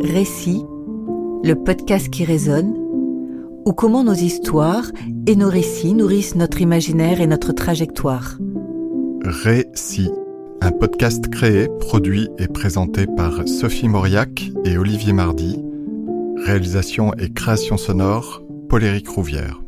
Récit, 0.00 0.64
le 1.42 1.54
podcast 1.54 2.10
qui 2.10 2.24
résonne, 2.24 2.74
ou 3.64 3.72
comment 3.72 4.04
nos 4.04 4.14
histoires 4.14 4.90
et 5.26 5.36
nos 5.36 5.48
récits 5.48 5.94
nourrissent 5.94 6.34
notre 6.34 6.60
imaginaire 6.60 7.20
et 7.20 7.26
notre 7.26 7.52
trajectoire. 7.52 8.38
Récit, 9.24 10.10
un 10.60 10.70
podcast 10.70 11.28
créé, 11.28 11.68
produit 11.80 12.28
et 12.38 12.46
présenté 12.46 13.06
par 13.06 13.48
Sophie 13.48 13.88
Mauriac 13.88 14.50
et 14.64 14.78
Olivier 14.78 15.12
Mardy. 15.12 15.60
Réalisation 16.44 17.12
et 17.14 17.30
création 17.32 17.76
sonore, 17.76 18.42
Paul-Éric 18.68 19.08
Rouvière. 19.08 19.65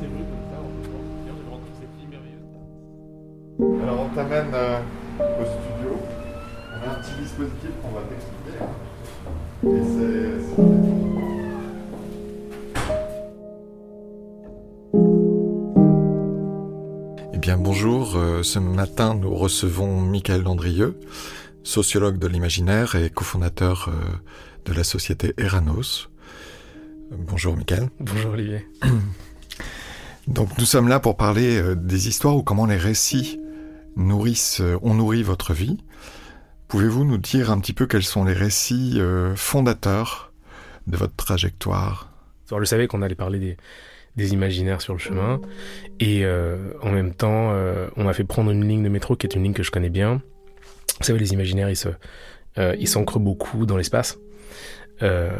Comme 0.00 0.46
ça 0.50 0.58
en 0.58 0.68
même 0.68 0.82
temps. 0.88 1.04
D'ailleurs, 1.20 1.36
j'ai 1.38 1.48
rencontré 1.50 1.72
cette 1.80 1.92
fille 1.98 2.08
merveilleuse. 2.10 2.48
Alors 3.82 3.98
on 4.00 4.08
t'amène 4.14 4.52
euh, 4.54 4.78
au 5.20 5.44
studio. 5.44 5.90
On 6.70 6.88
a 6.88 6.92
un 6.92 6.98
petit 7.00 7.16
dispositif 7.22 7.70
qu'on 7.82 7.90
va 7.90 8.02
t'expliquer. 8.08 8.56
hein. 8.60 8.70
Et 9.64 9.82
c'est-. 9.94 11.52
Eh 17.34 17.38
bien 17.38 17.56
bonjour, 17.58 18.16
euh, 18.16 18.42
ce 18.42 18.58
matin 18.58 19.14
nous 19.14 19.34
recevons 19.34 20.00
Michael 20.00 20.42
Landrieux, 20.42 20.98
sociologue 21.62 22.18
de 22.18 22.26
l'imaginaire 22.26 22.94
et 22.94 23.10
cofondateur 23.10 23.88
euh, 23.88 23.92
de 24.64 24.72
la 24.76 24.84
société 24.84 25.34
Eranos. 25.38 26.08
Bonjour 27.10 27.56
Michael. 27.56 27.88
Bonjour, 28.00 28.32
Olivier. 28.32 28.66
Donc 30.28 30.56
nous 30.58 30.64
sommes 30.64 30.88
là 30.88 31.00
pour 31.00 31.16
parler 31.16 31.60
euh, 31.60 31.74
des 31.74 32.08
histoires 32.08 32.36
ou 32.36 32.42
comment 32.42 32.66
les 32.66 32.76
récits 32.76 33.40
nourrissent, 33.96 34.60
euh, 34.60 34.78
ont 34.82 34.94
nourri 34.94 35.22
votre 35.22 35.52
vie. 35.52 35.78
Pouvez-vous 36.68 37.04
nous 37.04 37.18
dire 37.18 37.50
un 37.50 37.58
petit 37.58 37.72
peu 37.72 37.86
quels 37.86 38.04
sont 38.04 38.24
les 38.24 38.32
récits 38.32 38.94
euh, 38.96 39.34
fondateurs 39.34 40.32
de 40.86 40.96
votre 40.96 41.16
trajectoire? 41.16 42.12
Alors, 42.50 42.60
je 42.60 42.64
savais 42.66 42.86
qu'on 42.86 43.02
allait 43.02 43.14
parler 43.14 43.38
des, 43.38 43.56
des 44.16 44.32
imaginaires 44.32 44.80
sur 44.80 44.92
le 44.92 44.98
chemin. 44.98 45.40
Et 46.00 46.26
en 46.26 46.90
même 46.90 47.14
temps, 47.14 47.54
on 47.96 48.04
m'a 48.04 48.12
fait 48.12 48.24
prendre 48.24 48.50
une 48.50 48.66
ligne 48.68 48.82
de 48.82 48.90
métro 48.90 49.16
qui 49.16 49.26
est 49.26 49.34
une 49.34 49.42
ligne 49.42 49.54
que 49.54 49.62
je 49.62 49.70
connais 49.70 49.88
bien. 49.88 50.20
Vous 50.98 51.06
savez, 51.06 51.18
les 51.18 51.32
imaginaires, 51.32 51.70
ils 51.70 52.76
ils 52.78 52.88
s'ancrent 52.88 53.20
beaucoup 53.20 53.64
dans 53.64 53.78
l'espace. 53.78 54.18
Euh, 55.02 55.30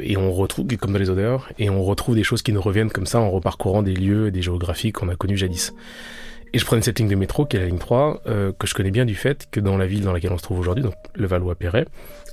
et 0.00 0.16
on 0.16 0.32
retrouve, 0.32 0.66
comme 0.76 0.92
dans 0.92 0.98
les 0.98 1.10
odeurs, 1.10 1.50
et 1.58 1.70
on 1.70 1.82
retrouve 1.82 2.14
des 2.14 2.22
choses 2.22 2.42
qui 2.42 2.52
nous 2.52 2.60
reviennent 2.60 2.90
comme 2.90 3.06
ça 3.06 3.20
en 3.20 3.30
reparcourant 3.30 3.82
des 3.82 3.94
lieux 3.94 4.28
et 4.28 4.30
des 4.30 4.42
géographies 4.42 4.92
qu'on 4.92 5.08
a 5.08 5.16
connus 5.16 5.36
jadis. 5.36 5.74
Et 6.52 6.58
je 6.58 6.64
prenais 6.64 6.82
cette 6.82 6.98
ligne 6.98 7.08
de 7.08 7.16
métro, 7.16 7.46
qui 7.46 7.56
est 7.56 7.60
la 7.60 7.66
ligne 7.66 7.78
3, 7.78 8.22
euh, 8.26 8.52
que 8.56 8.66
je 8.66 8.74
connais 8.74 8.92
bien 8.92 9.04
du 9.04 9.16
fait 9.16 9.48
que 9.50 9.58
dans 9.58 9.76
la 9.76 9.86
ville 9.86 10.02
dans 10.02 10.12
laquelle 10.12 10.32
on 10.32 10.38
se 10.38 10.44
trouve 10.44 10.60
aujourd'hui, 10.60 10.84
donc 10.84 10.94
le 11.14 11.26
Valois-Perret, 11.26 11.86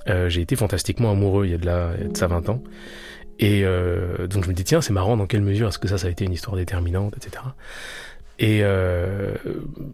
euh, 0.10 0.30
j'ai 0.30 0.42
été 0.42 0.56
fantastiquement 0.56 1.12
amoureux 1.12 1.46
il 1.46 1.52
y 1.52 1.56
a 1.56 1.58
de, 1.58 1.68
a 1.68 2.08
de 2.08 2.16
ça 2.16 2.28
20 2.28 2.50
ans. 2.50 2.62
Et 3.40 3.64
donc 3.64 4.44
je 4.44 4.50
me 4.50 4.54
dis, 4.54 4.64
tiens, 4.64 4.82
c'est 4.82 4.94
marrant, 4.94 5.18
dans 5.18 5.26
quelle 5.26 5.42
mesure 5.42 5.68
est-ce 5.68 5.80
que 5.80 5.88
ça, 5.88 5.98
ça 5.98 6.06
a 6.06 6.10
été 6.12 6.26
une 6.26 6.34
histoire 6.34 6.56
déterminante, 6.56 7.18
etc. 7.18 7.42
Et 8.42 8.62
euh, 8.64 9.36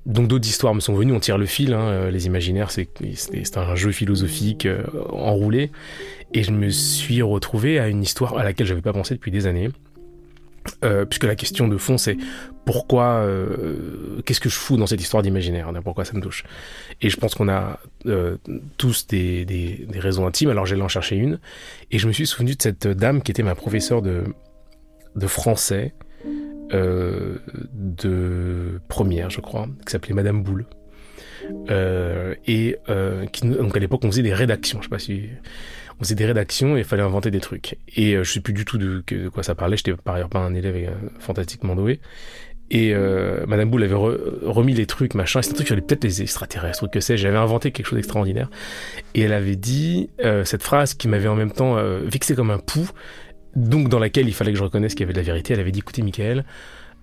donc 0.06 0.30
d'autres 0.30 0.48
histoires 0.48 0.74
me 0.74 0.80
sont 0.80 0.96
venues, 0.96 1.12
on 1.12 1.20
tire 1.20 1.38
le 1.38 1.46
fil, 1.46 1.74
hein, 1.74 1.82
euh, 1.82 2.12
les 2.12 2.28
imaginaires, 2.28 2.72
c'est 2.72 3.58
un 3.58 3.76
jeu 3.76 3.92
philosophique 3.92 4.66
euh, 4.66 4.84
enroulé. 5.12 5.70
Et 6.34 6.44
je 6.44 6.52
me 6.52 6.70
suis 6.70 7.22
retrouvé 7.22 7.78
à 7.78 7.90
une 7.90 8.02
histoire 8.02 8.38
à 8.38 8.46
laquelle 8.46 8.66
j'avais 8.66 8.82
pas 8.82 8.94
pensé 8.94 9.16
depuis 9.16 9.32
des 9.32 9.48
années. 9.48 9.70
Puisque 11.10 11.24
la 11.24 11.36
question 11.36 11.70
de 11.70 11.78
fond 11.78 11.98
c'est 11.98 12.18
pourquoi, 12.66 13.26
qu'est-ce 14.26 14.42
que 14.42 14.50
je 14.50 14.56
fous 14.56 14.76
dans 14.76 14.86
cette 14.86 15.00
histoire 15.00 15.24
d'imaginaire, 15.24 15.70
hein, 15.70 15.82
pourquoi 15.82 16.04
ça 16.04 16.14
me 16.14 16.20
touche? 16.22 16.44
Et 17.02 17.10
je 17.10 17.16
pense 17.16 17.36
qu'on 17.36 17.48
a 17.48 17.80
tous 18.78 19.08
des, 19.08 19.88
raisons 19.94 20.28
intimes, 20.28 20.50
alors 20.50 20.66
j'allais 20.66 20.82
en 20.82 20.90
chercher 20.90 21.16
une, 21.16 21.40
et 21.90 22.00
je 22.00 22.08
me 22.08 22.12
suis 22.12 22.28
souvenu 22.28 22.56
de 22.56 22.62
cette 22.62 22.86
dame 22.86 23.22
qui 23.22 23.32
était 23.32 23.44
ma 23.44 23.56
professeure 23.56 24.02
de 24.02 25.28
français, 25.28 25.94
euh, 26.74 27.38
de 27.74 28.80
première 28.88 29.30
je 29.30 29.42
crois, 29.42 29.68
qui 29.86 29.92
s'appelait 29.92 30.14
Madame 30.14 30.44
Boule. 30.44 30.66
Euh, 31.70 32.36
et 32.46 32.78
euh, 32.90 33.26
qui, 33.28 33.48
donc 33.48 33.76
à 33.78 33.80
l'époque 33.80 34.04
on 34.04 34.12
faisait 34.12 34.24
des 34.24 34.34
rédactions, 34.34 34.80
je 34.82 34.86
sais 34.86 34.90
pas 34.90 35.00
si 35.00 35.30
on 36.00 36.04
faisait 36.04 36.16
des 36.16 36.26
rédactions 36.26 36.76
et 36.76 36.80
il 36.80 36.84
fallait 36.84 37.04
inventer 37.04 37.32
des 37.32 37.40
trucs. 37.40 37.78
Et 37.96 38.16
je 38.16 38.24
sais 38.24 38.42
plus 38.42 38.54
du 38.54 38.66
tout 38.66 38.78
de, 38.78 39.04
de 39.08 39.30
quoi 39.30 39.44
ça 39.44 39.56
parlait. 39.56 39.78
J'étais 39.78 39.94
par 39.94 40.16
ailleurs 40.16 40.30
pas 40.30 40.40
un 40.40 40.54
élève 40.54 40.92
fantastiquement 41.20 41.76
doué. 41.76 42.02
Et 42.70 42.94
Madame 43.48 43.70
Boule 43.70 43.84
avait 43.84 43.96
re- 43.96 44.20
remis 44.44 44.74
les 44.74 44.86
trucs, 44.86 45.16
machin. 45.16 45.42
C'était 45.42 45.54
un 45.54 45.56
truc 45.56 45.68
sur 45.68 45.76
peut-être 45.78 46.04
les 46.04 46.22
extraterrestres, 46.22 46.80
truc 46.80 46.92
que 46.92 47.00
c'est. 47.00 47.18
J'avais 47.18 47.38
inventé 47.38 47.72
quelque 47.72 47.86
chose 47.86 47.98
d'extraordinaire. 47.98 48.50
Et 49.16 49.22
elle 49.22 49.34
avait 49.34 49.56
dit 49.56 50.10
cette 50.44 50.64
phrase 50.64 50.94
qui 50.94 51.08
m'avait 51.08 51.30
en 51.30 51.36
même 51.36 51.52
temps 51.52 51.78
vexé 52.04 52.36
comme 52.36 52.52
un 52.52 52.60
pou, 52.60 52.90
donc 53.58 53.90
dans 53.90 54.00
laquelle 54.00 54.28
il 54.28 54.34
fallait 54.34 54.52
que 54.52 54.58
je 54.58 54.64
reconnaisse 54.64 54.94
qu'il 54.94 55.02
y 55.02 55.04
avait 55.04 55.14
de 55.14 55.20
la 55.20 55.24
vérité. 55.26 55.54
Elle 55.54 55.60
avait 55.60 55.72
dit 55.72 55.80
écoutez, 55.80 56.04
Michael, 56.04 56.46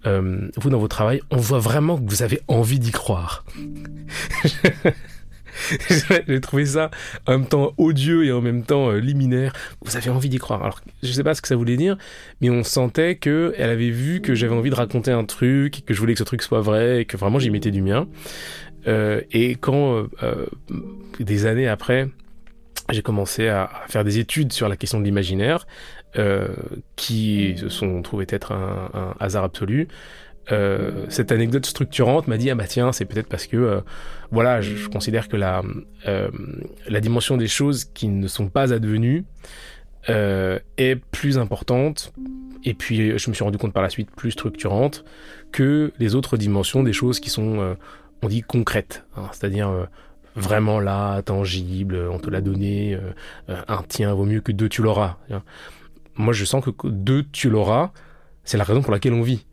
euh, 0.07 0.49
vous 0.57 0.71
dans 0.71 0.79
votre 0.79 0.95
travail, 0.95 1.21
on 1.31 1.37
voit 1.37 1.59
vraiment 1.59 1.99
que 1.99 2.09
vous 2.09 2.23
avez 2.23 2.41
envie 2.49 2.79
d'y 2.79 2.93
croire. 2.93 3.45
J'ai 6.27 6.41
trouvé 6.41 6.67
ça 6.67 6.91
en 7.27 7.33
même 7.33 7.47
temps 7.47 7.75
odieux 7.77 8.25
et 8.25 8.33
en 8.33 8.41
même 8.41 8.65
temps 8.65 8.91
euh, 8.91 8.99
liminaire. 8.99 9.53
Vous 9.85 9.97
avez 9.97 10.11
envie 10.11 10.29
d'y 10.29 10.39
croire. 10.39 10.63
Alors, 10.63 10.81
je 11.03 11.13
sais 11.13 11.23
pas 11.23 11.35
ce 11.35 11.43
que 11.43 11.49
ça 11.49 11.57
voulait 11.57 11.77
dire, 11.77 11.97
mais 12.41 12.51
on 12.51 12.65
sentait 12.65 13.17
que 13.17 13.55
elle 13.57 13.71
avait 13.71 13.91
vu 13.91 14.21
que 14.21 14.35
j'avais 14.35 14.55
envie 14.55 14.71
de 14.71 14.75
raconter 14.75 15.11
un 15.11 15.25
truc, 15.25 15.85
que 15.85 15.95
je 15.95 16.01
voulais 16.01 16.15
que 16.15 16.19
ce 16.19 16.25
truc 16.25 16.43
soit 16.43 16.61
vrai, 16.61 17.03
et 17.03 17.05
que 17.05 17.17
vraiment 17.17 17.39
j'y 17.39 17.51
mettais 17.51 17.71
du 17.71 17.83
mien. 17.83 18.09
Euh, 18.87 19.21
et 19.33 19.55
quand 19.55 20.07
des 21.21 21.47
années 21.47 21.69
après, 21.69 22.09
j'ai 22.91 23.03
commencé 23.03 23.49
à, 23.49 23.71
faire 23.89 24.05
des 24.05 24.19
études 24.19 24.53
sur 24.53 24.69
la 24.69 24.77
question 24.77 24.99
de 24.99 25.05
l'imaginaire, 25.05 25.67
qui 26.97 27.55
se 27.57 27.69
sont 27.69 28.03
trouvées 28.03 28.27
être 28.29 28.53
un, 28.53 29.15
hasard 29.19 29.45
absolu. 29.45 29.89
Euh, 30.53 31.07
cette 31.09 31.33
anecdote 31.33 31.65
structurante 31.65 32.29
m'a 32.29 32.37
dit 32.37 32.51
ah 32.51 32.55
bah 32.55 32.67
tiens 32.67 32.93
c'est 32.93 33.07
peut-être 33.07 33.29
parce 33.29 33.47
que 33.47 33.57
euh, 33.57 33.81
voilà 34.31 34.61
je, 34.61 34.89
considère 34.89 35.29
que 35.29 35.37
la 35.37 35.63
euh, 36.07 36.29
la 36.87 37.01
dimension 37.01 37.39
des 37.39 37.49
choses 37.49 37.87
qui 37.87 38.09
ne 38.09 38.29
sont 38.29 38.49
pas 38.49 38.75
advenues 38.75 39.25
euh, 40.11 40.59
est 40.77 40.97
plus 40.97 41.39
importante 41.39 42.13
et 42.63 42.75
puis 42.75 43.17
je 43.19 43.31
me 43.31 43.35
suis 43.35 43.43
rendu 43.43 43.57
compte 43.57 43.73
par 43.73 43.83
la 43.83 43.89
suite 43.89 44.11
plus 44.11 44.33
structurante 44.33 45.07
que 45.51 45.93
les 45.99 46.15
autres 46.15 46.37
dimensions 46.37 46.83
des 46.83 46.93
choses 46.93 47.21
qui 47.21 47.31
sont 47.31 47.61
euh, 47.61 47.75
on 48.21 48.29
dit 48.29 48.43
concrètes 48.43 49.07
hein, 49.17 49.31
c'est-à-dire 49.33 49.71
euh, 49.71 49.87
vraiment 50.37 50.81
là 50.81 51.23
tangible 51.23 51.97
on 52.11 52.19
te 52.19 52.29
l'a 52.29 52.41
donné 52.41 52.95
euh, 52.95 53.01
euh, 53.51 53.63
un 53.69 53.83
tien 53.83 54.13
vaut 54.15 54.25
mieux 54.25 54.41
que 54.41 54.53
deux 54.53 54.69
tu 54.69 54.83
l'auras. 54.83 55.19
Moi 56.17 56.33
je 56.33 56.45
sens 56.45 56.65
que 56.65 56.89
deux 56.89 57.25
tu 57.33 57.51
l'auras 57.51 57.93
c'est 58.45 58.59
la 58.59 58.65
raison 58.65 58.83
pour 58.83 58.93
laquelle 58.93 59.15
on 59.15 59.23
vit 59.23 59.47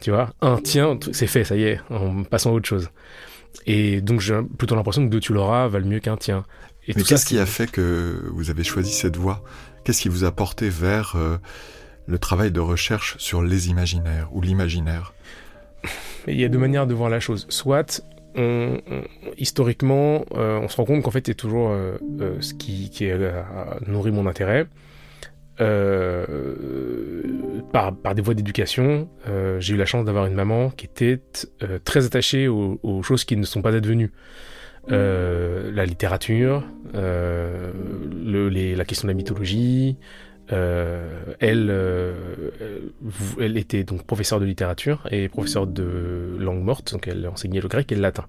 tu 0.00 0.10
vois, 0.10 0.32
un 0.40 0.58
tien, 0.58 0.96
c'est 1.10 1.26
fait, 1.26 1.42
ça 1.42 1.56
y 1.56 1.64
est, 1.64 1.80
en 1.90 2.22
passant 2.22 2.50
à 2.50 2.52
autre 2.52 2.68
chose. 2.68 2.88
Et 3.66 4.00
donc 4.00 4.20
j'ai 4.20 4.38
plutôt 4.56 4.76
l'impression 4.76 5.04
que 5.04 5.10
deux 5.10 5.18
tu 5.18 5.32
l'auras 5.32 5.66
valent 5.66 5.88
mieux 5.88 5.98
qu'un 5.98 6.16
tien. 6.16 6.44
Et 6.86 6.92
Mais 6.94 7.02
qu'est-ce 7.02 7.26
qui 7.26 7.36
a 7.36 7.46
fait 7.46 7.68
que 7.68 8.22
vous 8.32 8.48
avez 8.48 8.62
choisi 8.62 8.92
cette 8.92 9.16
voie? 9.16 9.42
Qu'est-ce 9.82 10.00
qui 10.00 10.08
vous 10.08 10.22
a 10.22 10.30
porté 10.30 10.68
vers 10.68 11.16
euh, 11.16 11.38
le 12.06 12.18
travail 12.20 12.52
de 12.52 12.60
recherche 12.60 13.16
sur 13.18 13.42
les 13.42 13.70
imaginaires 13.70 14.28
ou 14.32 14.40
l'imaginaire? 14.40 15.14
Il 16.28 16.38
y 16.38 16.44
a 16.44 16.48
deux 16.48 16.58
manières 16.58 16.86
de 16.86 16.94
voir 16.94 17.10
la 17.10 17.18
chose. 17.18 17.46
Soit, 17.48 18.00
on, 18.36 18.78
on- 18.90 19.02
historiquement, 19.36 20.24
euh, 20.36 20.60
on 20.60 20.68
se 20.68 20.76
rend 20.76 20.84
compte 20.84 21.02
qu'en 21.02 21.10
fait, 21.10 21.26
c'est 21.26 21.34
toujours 21.34 21.70
euh, 21.70 21.96
euh, 22.20 22.36
ce 22.40 22.54
qui, 22.54 22.88
qui 22.90 23.10
a 23.10 23.78
nourri 23.86 24.12
mon 24.12 24.26
intérêt. 24.26 24.66
Euh, 25.60 26.24
par, 27.72 27.92
des 28.14 28.22
voies 28.22 28.34
d'éducation, 28.34 29.08
euh, 29.28 29.58
j'ai 29.60 29.74
eu 29.74 29.76
la 29.76 29.86
chance 29.86 30.04
d'avoir 30.04 30.26
une 30.26 30.34
maman 30.34 30.70
qui 30.70 30.86
était 30.86 31.20
euh, 31.62 31.78
très 31.84 32.06
attachée 32.06 32.48
aux, 32.48 33.02
choses 33.02 33.24
qui 33.24 33.36
ne 33.36 33.44
sont 33.44 33.62
pas 33.62 33.74
advenues. 33.74 34.12
La 34.88 35.84
littérature, 35.84 36.64
la 36.94 38.84
question 38.84 39.06
de 39.06 39.12
la 39.12 39.16
mythologie. 39.16 39.96
elle, 40.48 41.70
était 43.56 43.84
donc 43.84 44.04
professeure 44.04 44.40
de 44.40 44.46
littérature 44.46 45.06
et 45.10 45.28
professeure 45.28 45.66
de 45.66 46.36
langue 46.38 46.62
morte, 46.62 46.92
donc 46.92 47.06
elle 47.06 47.26
enseignait 47.28 47.60
le 47.60 47.68
grec 47.68 47.92
et 47.92 47.96
le 47.96 48.00
latin. 48.00 48.24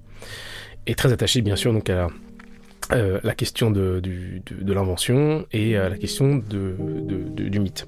Et 0.85 0.95
très 0.95 1.13
attachée 1.13 1.41
bien 1.41 1.55
sûr 1.55 1.71
donc 1.71 1.89
à 1.89 2.07
euh, 2.91 3.19
la 3.23 3.35
question 3.35 3.71
de, 3.71 3.99
du- 3.99 4.41
de, 4.45 4.63
de 4.63 4.73
l'invention 4.73 5.45
et 5.51 5.77
à 5.77 5.89
la 5.89 5.97
question 5.97 6.35
de, 6.37 6.75
du 7.49 7.59
mythe. 7.59 7.87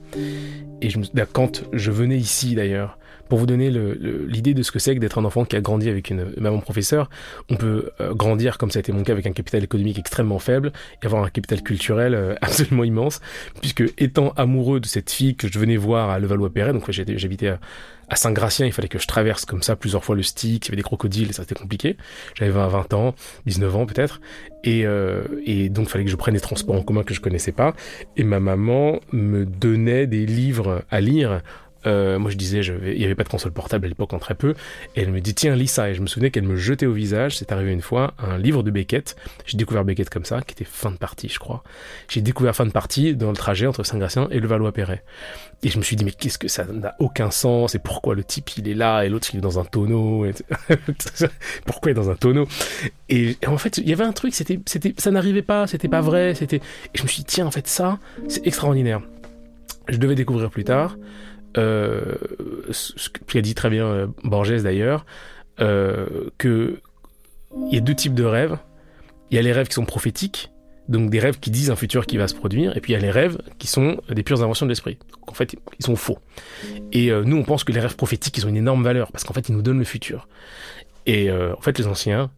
Et 0.82 0.90
je 0.90 1.00
me- 1.00 1.26
quand 1.32 1.64
je 1.74 1.92
venais 1.92 2.18
ici 2.18 2.56
d'ailleurs, 2.56 2.98
pour 3.32 3.40
vous 3.40 3.46
donner 3.46 3.70
l'idée 3.70 4.54
de 4.54 4.62
ce 4.62 4.74
que 4.74 4.80
c'est 4.80 4.94
que 4.94 5.00
d'être 5.00 5.18
un 5.18 5.24
enfant 5.24 5.46
qui 5.46 5.56
a 5.56 5.62
grandi 5.62 5.88
avec 5.88 6.10
une 6.10 6.34
maman 6.36 6.60
professeur, 6.60 7.10
on 7.50 7.56
peut 7.56 7.90
euh, 8.02 8.14
grandir, 8.14 8.58
comme 8.58 8.70
ça 8.72 8.80
a 8.80 8.82
été 8.82 8.92
mon 8.92 9.04
cas, 9.04 9.14
avec 9.14 9.26
un 9.26 9.32
capital 9.32 9.64
économique 9.64 9.98
extrêmement 9.98 10.38
faible 10.38 10.74
et 11.02 11.06
avoir 11.06 11.24
un 11.24 11.30
capital 11.30 11.64
culturel 11.64 12.14
euh, 12.14 12.36
absolument 12.42 12.84
immense, 12.84 13.22
puisque 13.62 13.86
étant 13.98 14.32
amoureux 14.32 14.82
de 14.82 14.86
cette 14.86 15.10
fille 15.10 15.38
que 15.38 15.48
je 15.48 15.58
venais 15.58 15.78
voir 15.78 16.10
à 16.10 16.20
Levallois-Perret, 16.20 16.74
donc 16.74 16.92
j'habitais 16.92 17.48
à, 17.48 17.60
à 18.10 18.18
Saint-Gratien, 18.18 18.66
il 18.66 18.74
fallait 18.74 18.90
que 18.90 19.00
je 19.00 19.08
traverse 19.08 19.46
comme 19.46 19.62
ça 19.62 19.78
plusieurs 19.78 20.04
fois 20.04 20.18
le 20.18 20.24
stick, 20.24 20.66
il 20.66 20.68
y 20.68 20.72
avait 20.72 20.76
des 20.76 20.84
crocodiles, 20.84 21.32
ça 21.32 21.44
c'était 21.44 21.56
compliqué. 21.56 21.96
J'avais 22.36 22.52
20, 22.52 22.68
20 22.68 22.94
ans, 22.96 23.16
19 23.46 23.76
ans 23.78 23.86
peut-être, 23.86 24.20
et, 24.66 24.86
euh, 24.86 25.24
et 25.46 25.70
donc 25.70 25.86
il 25.86 25.90
fallait 25.90 26.04
que 26.04 26.12
je 26.12 26.18
prenne 26.18 26.34
des 26.34 26.42
transports 26.42 26.76
en 26.76 26.84
commun 26.84 27.04
que 27.04 27.14
je 27.14 27.22
connaissais 27.22 27.54
pas. 27.54 27.74
Et 28.18 28.26
ma 28.26 28.42
maman 28.42 29.00
me 29.14 29.46
donnait 29.46 30.06
des 30.06 30.26
livres 30.26 30.84
à 30.92 31.00
lire 31.00 31.42
euh, 31.86 32.20
moi, 32.20 32.32
je 32.32 32.36
disais, 32.36 32.62
il 32.62 32.98
n'y 32.98 33.06
avait 33.06 33.16
pas 33.16 33.24
de 33.24 33.30
console 33.30 33.52
portable 33.52 33.86
à 33.86 33.90
l'époque, 33.90 34.14
en 34.14 34.20
très 34.20 34.36
peu. 34.36 34.54
Et 34.96 35.02
elle 35.02 35.12
me 35.12 35.22
dit, 35.22 35.34
tiens, 35.34 35.56
lis 35.56 35.68
ça. 35.68 35.90
Et 35.90 35.94
je 35.94 36.02
me 36.02 36.08
souvenais 36.08 36.32
qu'elle 36.32 36.44
me 36.44 36.56
jetait 36.56 36.86
au 36.86 36.94
visage, 36.94 37.38
c'est 37.38 37.52
arrivé 37.52 37.72
une 37.72 37.82
fois, 37.82 38.14
un 38.20 38.38
livre 38.38 38.64
de 38.64 38.72
Beckett. 38.72 39.16
J'ai 39.46 39.58
découvert 39.58 39.84
Beckett 39.86 40.10
comme 40.10 40.26
ça, 40.26 40.42
qui 40.42 40.54
était 40.54 40.66
fin 40.66 40.92
de 40.92 40.98
partie, 40.98 41.30
je 41.30 41.40
crois. 41.40 41.64
J'ai 42.08 42.22
découvert 42.22 42.56
fin 42.56 42.66
de 42.66 42.72
partie 42.72 43.16
dans 43.16 43.30
le 43.30 43.38
trajet 43.38 43.68
entre 43.68 43.84
Saint-Gratien 43.84 44.28
et 44.32 44.40
le 44.40 44.48
Valois-Perret. 44.48 45.04
Et 45.64 45.70
je 45.70 45.78
me 45.78 45.84
suis 45.84 45.96
dit, 45.96 46.04
mais 46.04 46.12
qu'est-ce 46.12 46.40
que 46.40 46.48
ça 46.48 46.66
n'a 46.66 46.96
aucun 47.00 47.30
sens? 47.30 47.76
Et 47.76 47.80
pourquoi 47.80 48.16
le 48.16 48.24
type, 48.24 48.58
il 48.58 48.68
est 48.68 48.74
là? 48.74 49.04
Et 49.04 49.10
l'autre, 49.10 49.30
il 49.34 49.38
est 49.38 49.42
dans 49.42 49.60
un 49.60 49.66
tonneau? 49.66 50.26
Pourquoi 51.66 51.92
il 51.92 51.94
est 51.94 52.02
dans 52.02 52.10
un 52.10 52.16
tonneau? 52.16 52.48
Et, 53.10 53.38
en 53.46 53.58
fait, 53.58 53.78
il 53.78 53.88
y 53.88 53.94
avait 53.94 54.04
un 54.04 54.12
truc, 54.12 54.34
c'était, 54.34 54.60
c'était, 54.66 54.96
ça 54.98 55.12
n'arrivait 55.12 55.44
pas, 55.44 55.68
c'était 55.68 55.88
pas 55.88 56.02
vrai. 56.02 56.34
c'était 56.34 56.58
Et 56.58 56.98
je 56.98 57.04
me 57.04 57.08
suis 57.08 57.20
dit, 57.20 57.26
tiens, 57.26 57.46
en 57.46 57.52
fait, 57.52 57.68
ça, 57.68 58.00
c'est 58.28 58.46
extraordinaire. 58.48 59.02
Je 59.88 59.98
devais 59.98 60.16
découvrir 60.16 60.50
plus 60.50 60.64
tard 60.64 60.96
ce 61.56 63.10
qu'a 63.28 63.42
dit 63.42 63.56
très 63.56 63.70
bien 63.70 63.86
euh, 63.86 64.08
Borges 64.24 64.62
d'ailleurs, 64.64 65.06
euh, 65.60 66.30
que 66.38 66.80
il 67.68 67.76
y 67.76 67.78
a 67.78 67.82
deux 67.82 67.96
types 67.96 68.14
de 68.14 68.24
rêves. 68.24 68.58
Il 69.30 69.36
y 69.36 69.40
a 69.40 69.42
les 69.42 69.52
rêves 69.52 69.68
qui 69.68 69.74
sont 69.74 69.86
prophétiques, 69.86 70.52
donc 70.88 71.10
des 71.10 71.20
rêves 71.20 71.40
qui 71.40 71.52
disent 71.52 71.70
un 71.70 71.76
futur 71.76 72.06
qui 72.06 72.18
va 72.18 72.28
se 72.28 72.36
produire, 72.36 72.76
et 72.76 72.82
puis 72.82 72.94
il 72.94 72.96
y 72.96 73.00
a 73.00 73.02
les 73.02 73.12
rêves 73.12 73.38
qui 73.60 73.68
sont 73.68 74.02
des 74.10 74.24
pures 74.24 74.42
inventions 74.42 74.66
de 74.66 74.72
l'esprit. 74.72 74.98
En 75.28 75.34
fait, 75.34 75.56
ils 75.80 75.86
sont 75.86 75.96
faux. 75.96 76.20
Et 76.92 77.12
nous, 77.12 77.38
on 77.38 77.44
pense 77.44 77.64
que 77.64 77.72
les 77.72 77.80
rêves 77.80 77.96
prophétiques, 77.96 78.38
ils 78.38 78.46
ont 78.46 78.50
une 78.50 78.58
énorme 78.58 78.84
valeur, 78.84 79.12
parce 79.12 79.24
qu'en 79.24 79.34
fait, 79.34 79.48
ils 79.48 79.56
nous 79.56 79.62
donnent 79.62 79.80
le 79.80 79.86
futur. 79.86 80.28
Et 81.06 81.32
en 81.32 81.62
fait, 81.62 81.78
les 81.78 81.88
anciens, 81.88 82.30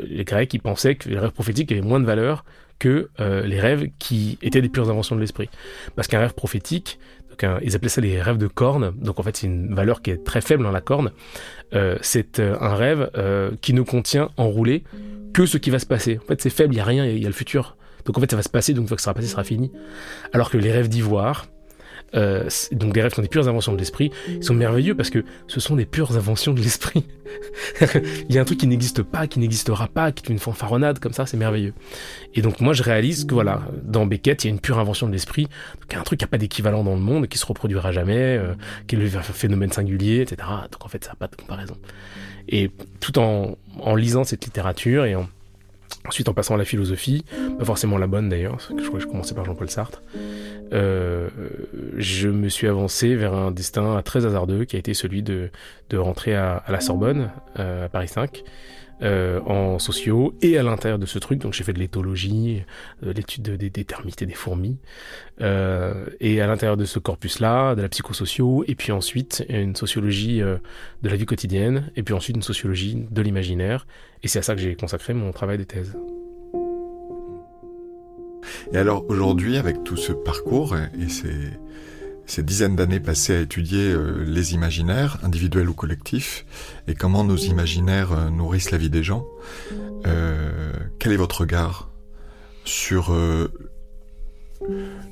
les 0.00 0.24
Grecs, 0.24 0.52
ils 0.54 0.60
pensaient 0.60 0.94
que 0.94 1.08
les 1.10 1.18
rêves 1.18 1.32
prophétiques 1.32 1.70
avaient 1.70 1.82
moins 1.82 2.00
de 2.00 2.06
valeur 2.06 2.44
que 2.78 3.10
les 3.18 3.60
rêves 3.60 3.88
qui 3.98 4.38
étaient 4.40 4.62
des 4.62 4.70
pures 4.70 4.88
inventions 4.88 5.16
de 5.16 5.20
l'esprit. 5.20 5.50
Parce 5.94 6.08
qu'un 6.08 6.20
rêve 6.20 6.34
prophétique, 6.34 6.98
ils 7.62 7.74
appelaient 7.74 7.88
ça 7.88 8.00
les 8.00 8.20
rêves 8.20 8.38
de 8.38 8.46
corne. 8.46 8.92
Donc 8.96 9.20
en 9.20 9.22
fait, 9.22 9.36
c'est 9.36 9.46
une 9.46 9.74
valeur 9.74 10.02
qui 10.02 10.10
est 10.10 10.24
très 10.24 10.40
faible 10.40 10.62
dans 10.62 10.70
la 10.70 10.80
corne. 10.80 11.12
Euh, 11.74 11.96
c'est 12.02 12.38
euh, 12.38 12.56
un 12.60 12.74
rêve 12.74 13.10
euh, 13.16 13.52
qui 13.60 13.72
ne 13.72 13.82
contient 13.82 14.30
enroulé 14.36 14.84
que 15.32 15.46
ce 15.46 15.56
qui 15.56 15.70
va 15.70 15.78
se 15.78 15.86
passer. 15.86 16.18
En 16.22 16.26
fait, 16.26 16.42
c'est 16.42 16.50
faible, 16.50 16.74
il 16.74 16.78
y 16.78 16.80
a 16.80 16.84
rien, 16.84 17.06
il 17.06 17.22
y, 17.22 17.24
a 17.24 17.28
le 17.28 17.34
futur. 17.34 17.76
Donc 18.04 18.18
en 18.18 18.20
fait, 18.20 18.30
ça 18.30 18.36
va 18.36 18.42
se 18.42 18.50
passer, 18.50 18.74
donc 18.74 18.82
une 18.82 18.88
fois 18.88 18.96
que 18.96 19.00
ça 19.00 19.06
sera 19.06 19.14
passé, 19.14 19.26
ça 19.26 19.32
sera 19.32 19.44
fini. 19.44 19.72
Alors 20.32 20.50
que 20.50 20.58
les 20.58 20.70
rêves 20.70 20.88
d'ivoire, 20.88 21.46
euh, 22.14 22.48
donc 22.72 22.92
des 22.92 23.02
rêves 23.02 23.14
sont 23.14 23.22
des 23.22 23.28
pures 23.28 23.48
inventions 23.48 23.72
de 23.72 23.78
l'esprit, 23.78 24.10
ils 24.28 24.44
sont 24.44 24.54
merveilleux 24.54 24.94
parce 24.94 25.10
que 25.10 25.24
ce 25.46 25.60
sont 25.60 25.76
des 25.76 25.86
pures 25.86 26.16
inventions 26.16 26.52
de 26.52 26.60
l'esprit. 26.60 27.04
il 28.28 28.34
y 28.34 28.38
a 28.38 28.40
un 28.40 28.44
truc 28.44 28.58
qui 28.58 28.66
n'existe 28.66 29.02
pas, 29.02 29.26
qui 29.26 29.38
n'existera 29.38 29.88
pas, 29.88 30.12
qui 30.12 30.24
est 30.24 30.28
une 30.32 30.38
fanfaronnade 30.38 30.98
comme 30.98 31.12
ça, 31.12 31.26
c'est 31.26 31.36
merveilleux. 31.36 31.74
Et 32.34 32.42
donc 32.42 32.60
moi 32.60 32.72
je 32.74 32.82
réalise 32.82 33.24
que 33.24 33.34
voilà, 33.34 33.62
dans 33.82 34.06
Beckett, 34.06 34.44
il 34.44 34.48
y 34.48 34.50
a 34.50 34.54
une 34.54 34.60
pure 34.60 34.78
invention 34.78 35.06
de 35.06 35.12
l'esprit, 35.12 35.48
donc 35.80 35.94
un 35.94 36.02
truc 36.02 36.18
qui 36.18 36.24
n'a 36.24 36.28
pas 36.28 36.38
d'équivalent 36.38 36.84
dans 36.84 36.94
le 36.94 37.00
monde, 37.00 37.28
qui 37.28 37.38
se 37.38 37.46
reproduira 37.46 37.92
jamais, 37.92 38.36
euh, 38.36 38.54
qui 38.86 38.96
est 38.96 38.98
le 38.98 39.08
phénomène 39.08 39.72
singulier, 39.72 40.20
etc. 40.20 40.48
Donc 40.70 40.84
en 40.84 40.88
fait 40.88 41.04
ça 41.04 41.10
n'a 41.10 41.16
pas 41.16 41.28
de 41.28 41.36
comparaison. 41.36 41.76
Et 42.48 42.70
tout 43.00 43.18
en, 43.18 43.56
en 43.80 43.94
lisant 43.94 44.24
cette 44.24 44.44
littérature 44.44 45.04
et 45.04 45.14
en, 45.14 45.28
ensuite 46.06 46.28
en 46.28 46.34
passant 46.34 46.54
à 46.54 46.58
la 46.58 46.64
philosophie, 46.64 47.24
pas 47.58 47.64
forcément 47.64 47.98
la 47.98 48.06
bonne 48.06 48.28
d'ailleurs, 48.28 48.58
je 48.60 48.86
crois 48.86 48.98
que 48.98 49.04
je 49.04 49.06
commençais 49.06 49.34
par 49.34 49.44
Jean-Paul 49.44 49.70
Sartre, 49.70 50.02
euh, 50.72 51.28
je 51.96 52.28
me 52.28 52.48
suis 52.48 52.66
avancé 52.66 53.14
vers 53.14 53.34
un 53.34 53.50
destin 53.50 54.00
très 54.02 54.24
hasardeux 54.24 54.64
qui 54.64 54.76
a 54.76 54.78
été 54.78 54.94
celui 54.94 55.22
de, 55.22 55.50
rentrer 55.94 56.34
à, 56.34 56.64
la 56.68 56.80
Sorbonne, 56.80 57.30
euh, 57.58 57.86
à 57.86 57.88
Paris 57.88 58.08
5, 58.08 58.42
euh, 59.02 59.40
en 59.40 59.78
sociaux 59.78 60.34
et 60.42 60.58
à 60.58 60.62
l'intérieur 60.62 60.98
de 60.98 61.06
ce 61.06 61.18
truc. 61.18 61.40
Donc 61.40 61.52
j'ai 61.52 61.64
fait 61.64 61.72
de 61.72 61.78
l'éthologie, 61.78 62.62
l'étude 63.02 63.42
des, 63.42 63.84
termites 63.84 64.22
et 64.22 64.26
des 64.26 64.34
fourmis, 64.34 64.78
et 65.40 66.40
à 66.40 66.46
l'intérieur 66.46 66.76
de 66.76 66.84
ce 66.84 66.98
corpus-là, 66.98 67.74
de 67.74 67.82
la 67.82 67.88
psychosocio, 67.88 68.64
et 68.68 68.74
puis 68.74 68.92
ensuite 68.92 69.44
une 69.48 69.76
sociologie 69.76 70.40
de 70.40 71.08
la 71.08 71.16
vie 71.16 71.26
quotidienne, 71.26 71.90
et 71.96 72.02
puis 72.02 72.14
ensuite 72.14 72.36
une 72.36 72.42
sociologie 72.42 73.06
de 73.10 73.22
l'imaginaire. 73.22 73.86
Et 74.22 74.28
c'est 74.28 74.38
à 74.38 74.42
ça 74.42 74.54
que 74.54 74.60
j'ai 74.60 74.74
consacré 74.76 75.14
mon 75.14 75.32
travail 75.32 75.58
de 75.58 75.64
thèse. 75.64 75.96
Et 78.72 78.76
alors 78.76 79.04
aujourd'hui, 79.08 79.56
avec 79.56 79.84
tout 79.84 79.96
ce 79.96 80.12
parcours 80.12 80.76
et 80.76 81.08
ces, 81.08 81.50
ces 82.26 82.42
dizaines 82.42 82.76
d'années 82.76 83.00
passées 83.00 83.36
à 83.36 83.40
étudier 83.40 83.90
euh, 83.90 84.24
les 84.26 84.54
imaginaires, 84.54 85.18
individuels 85.22 85.68
ou 85.68 85.74
collectifs, 85.74 86.46
et 86.88 86.94
comment 86.94 87.24
nos 87.24 87.36
imaginaires 87.36 88.12
euh, 88.12 88.30
nourrissent 88.30 88.70
la 88.70 88.78
vie 88.78 88.90
des 88.90 89.02
gens, 89.02 89.26
euh, 90.06 90.72
quel 90.98 91.12
est 91.12 91.16
votre 91.16 91.40
regard 91.42 91.90
sur 92.64 93.12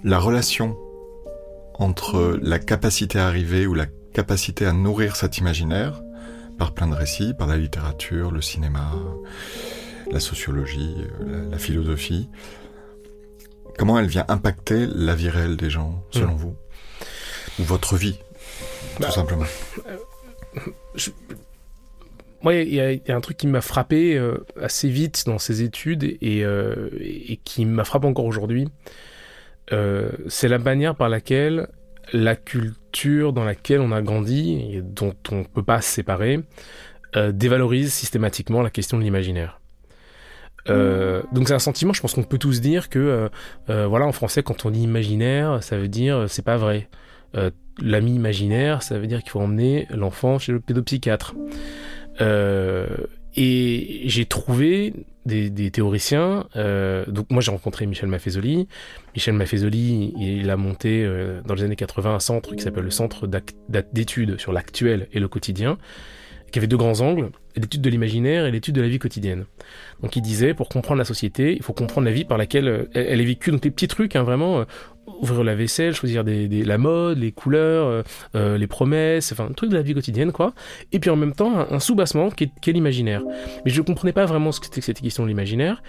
la 0.04 0.18
relation 0.20 0.76
entre 1.74 2.38
la 2.40 2.60
capacité 2.60 3.18
à 3.18 3.26
arriver 3.26 3.66
ou 3.66 3.74
la 3.74 3.86
capacité 4.14 4.66
à 4.66 4.72
nourrir 4.72 5.16
cet 5.16 5.38
imaginaire 5.38 6.00
par 6.58 6.74
plein 6.74 6.86
de 6.86 6.94
récits, 6.94 7.34
par 7.36 7.48
la 7.48 7.56
littérature, 7.56 8.30
le 8.30 8.40
cinéma, 8.40 8.92
la 10.12 10.20
sociologie, 10.20 10.94
la 11.50 11.58
philosophie, 11.58 12.28
Comment 13.80 13.98
elle 13.98 14.08
vient 14.08 14.26
impacter 14.28 14.86
la 14.86 15.14
vie 15.14 15.30
réelle 15.30 15.56
des 15.56 15.70
gens, 15.70 16.04
selon 16.10 16.34
hmm. 16.34 16.36
vous? 16.36 16.48
Ou 16.48 16.54
votre 17.58 17.96
vie, 17.96 18.18
tout 18.96 19.02
bah, 19.02 19.10
simplement 19.10 19.44
euh, 19.86 21.10
Moi, 22.42 22.54
il 22.54 22.74
y, 22.74 22.80
a 22.80 23.16
un 23.16 23.20
truc 23.20 23.36
qui 23.36 23.46
m'a 23.46 23.60
frappé 23.60 24.16
euh, 24.16 24.44
assez 24.60 24.88
vite 24.88 25.24
dans 25.26 25.38
ces 25.38 25.62
études 25.62 26.04
et, 26.04 26.44
euh, 26.44 26.88
et 27.00 27.38
qui 27.44 27.64
m'a 27.64 27.84
frappé 27.84 28.06
encore 28.06 28.26
aujourd'hui. 28.26 28.68
c'est 30.28 30.48
la 30.48 30.58
manière 30.58 30.96
par 30.96 31.08
laquelle 31.08 31.68
la 32.12 32.34
culture 32.34 33.32
dans 33.32 33.44
laquelle 33.44 33.80
on 33.80 33.92
a 33.92 34.02
grandi 34.02 34.72
et 34.72 34.82
dont 34.82 35.14
on 35.30 35.36
ne 35.36 35.44
peut 35.44 35.62
pas 35.62 35.80
se 35.80 35.90
séparer 35.90 36.40
dévalorise 37.32 37.92
systématiquement 37.92 38.62
la 38.62 38.70
question 38.70 38.96
de 38.96 39.02
l'imaginaire. 39.02 39.60
Euh, 40.68 41.22
donc 41.32 41.48
c'est 41.48 41.54
un 41.54 41.58
sentiment, 41.60 41.92
je 41.92 42.00
pense 42.00 42.14
qu'on 42.14 42.22
peut 42.22 42.38
tous 42.38 42.60
dire 42.60 42.88
que, 42.88 42.98
euh, 42.98 43.28
euh, 43.70 43.86
voilà, 43.86 44.06
en 44.06 44.12
français, 44.12 44.42
quand 44.42 44.66
on 44.66 44.70
dit 44.70 44.82
imaginaire, 44.82 45.62
ça 45.62 45.76
veut 45.76 45.88
dire 45.88 46.26
c'est 46.28 46.44
pas 46.44 46.56
vrai. 46.56 46.88
L'ami 47.82 48.14
imaginaire, 48.14 48.82
ça 48.82 48.98
veut 48.98 49.06
dire 49.06 49.22
qu'il 49.22 49.30
faut 49.30 49.40
emmener 49.40 49.86
l'enfant 49.90 50.38
chez 50.38 50.52
le 50.52 50.60
pédopsychiatre. 50.60 51.34
et 52.20 54.02
j'ai 54.04 54.24
trouvé 54.26 54.92
des, 55.24 55.70
théoriciens. 55.70 56.46
donc 56.54 57.30
moi 57.30 57.40
j'ai 57.40 57.50
rencontré 57.50 57.86
Michel 57.86 58.08
Maffezoli. 58.08 58.68
Michel 59.14 59.34
Maffezoli, 59.34 60.12
il 60.18 60.50
a 60.50 60.56
monté 60.56 61.08
dans 61.46 61.54
les 61.54 61.62
années 61.62 61.76
80 61.76 62.14
un 62.14 62.20
centre 62.20 62.54
qui 62.54 62.62
s'appelle 62.62 62.84
le 62.84 62.90
Centre 62.90 63.28
d'études 63.92 64.38
sur 64.38 64.52
l'actuel 64.52 65.08
et 65.12 65.20
le 65.20 65.28
quotidien, 65.28 65.78
qui 66.52 66.58
avait 66.58 66.68
deux 66.68 66.76
grands 66.76 67.00
angles 67.00 67.30
l'étude 67.56 67.80
de 67.80 67.90
l'imaginaire 67.90 68.46
et 68.46 68.50
l'étude 68.50 68.74
de 68.74 68.80
la 68.80 68.88
vie 68.88 68.98
quotidienne. 68.98 69.44
Donc 70.02 70.16
il 70.16 70.22
disait, 70.22 70.54
pour 70.54 70.68
comprendre 70.68 70.98
la 70.98 71.04
société, 71.04 71.54
il 71.54 71.62
faut 71.62 71.72
comprendre 71.72 72.06
la 72.06 72.12
vie 72.12 72.24
par 72.24 72.38
laquelle 72.38 72.68
euh, 72.68 72.84
elle, 72.94 73.20
est 73.20 73.24
vécue. 73.24 73.50
Donc 73.50 73.64
les 73.64 73.70
petits 73.70 73.88
trucs, 73.88 74.16
hein, 74.16 74.22
vraiment, 74.22 74.60
euh, 74.60 74.64
ouvrir 75.22 75.44
la 75.44 75.54
vaisselle, 75.54 75.94
choisir 75.94 76.24
des, 76.24 76.48
la 76.64 76.78
mode, 76.78 77.18
les 77.18 77.32
couleurs, 77.32 78.04
euh, 78.34 78.58
les 78.58 78.66
promesses, 78.66 79.32
enfin, 79.32 79.46
un 79.46 79.52
truc 79.52 79.70
de 79.70 79.76
la 79.76 79.82
vie 79.82 79.94
quotidienne, 79.94 80.32
quoi. 80.32 80.52
Et 80.92 80.98
puis 80.98 81.10
en 81.10 81.16
même 81.16 81.34
temps, 81.34 81.66
un, 81.70 81.80
sous-bassement 81.80 82.30
qui 82.30 82.44
est, 82.44 82.72
l'imaginaire. 82.72 83.22
Mais 83.64 83.70
je 83.70 83.80
ne 83.80 83.86
comprenais 83.86 84.12
pas 84.12 84.26
vraiment 84.26 84.52
ce 84.52 84.60
que 84.60 84.66
c'était 84.66 84.80
que 84.80 84.86
cette 84.86 85.00
question 85.00 85.24
de 85.24 85.28
l'imaginaire. 85.28 85.82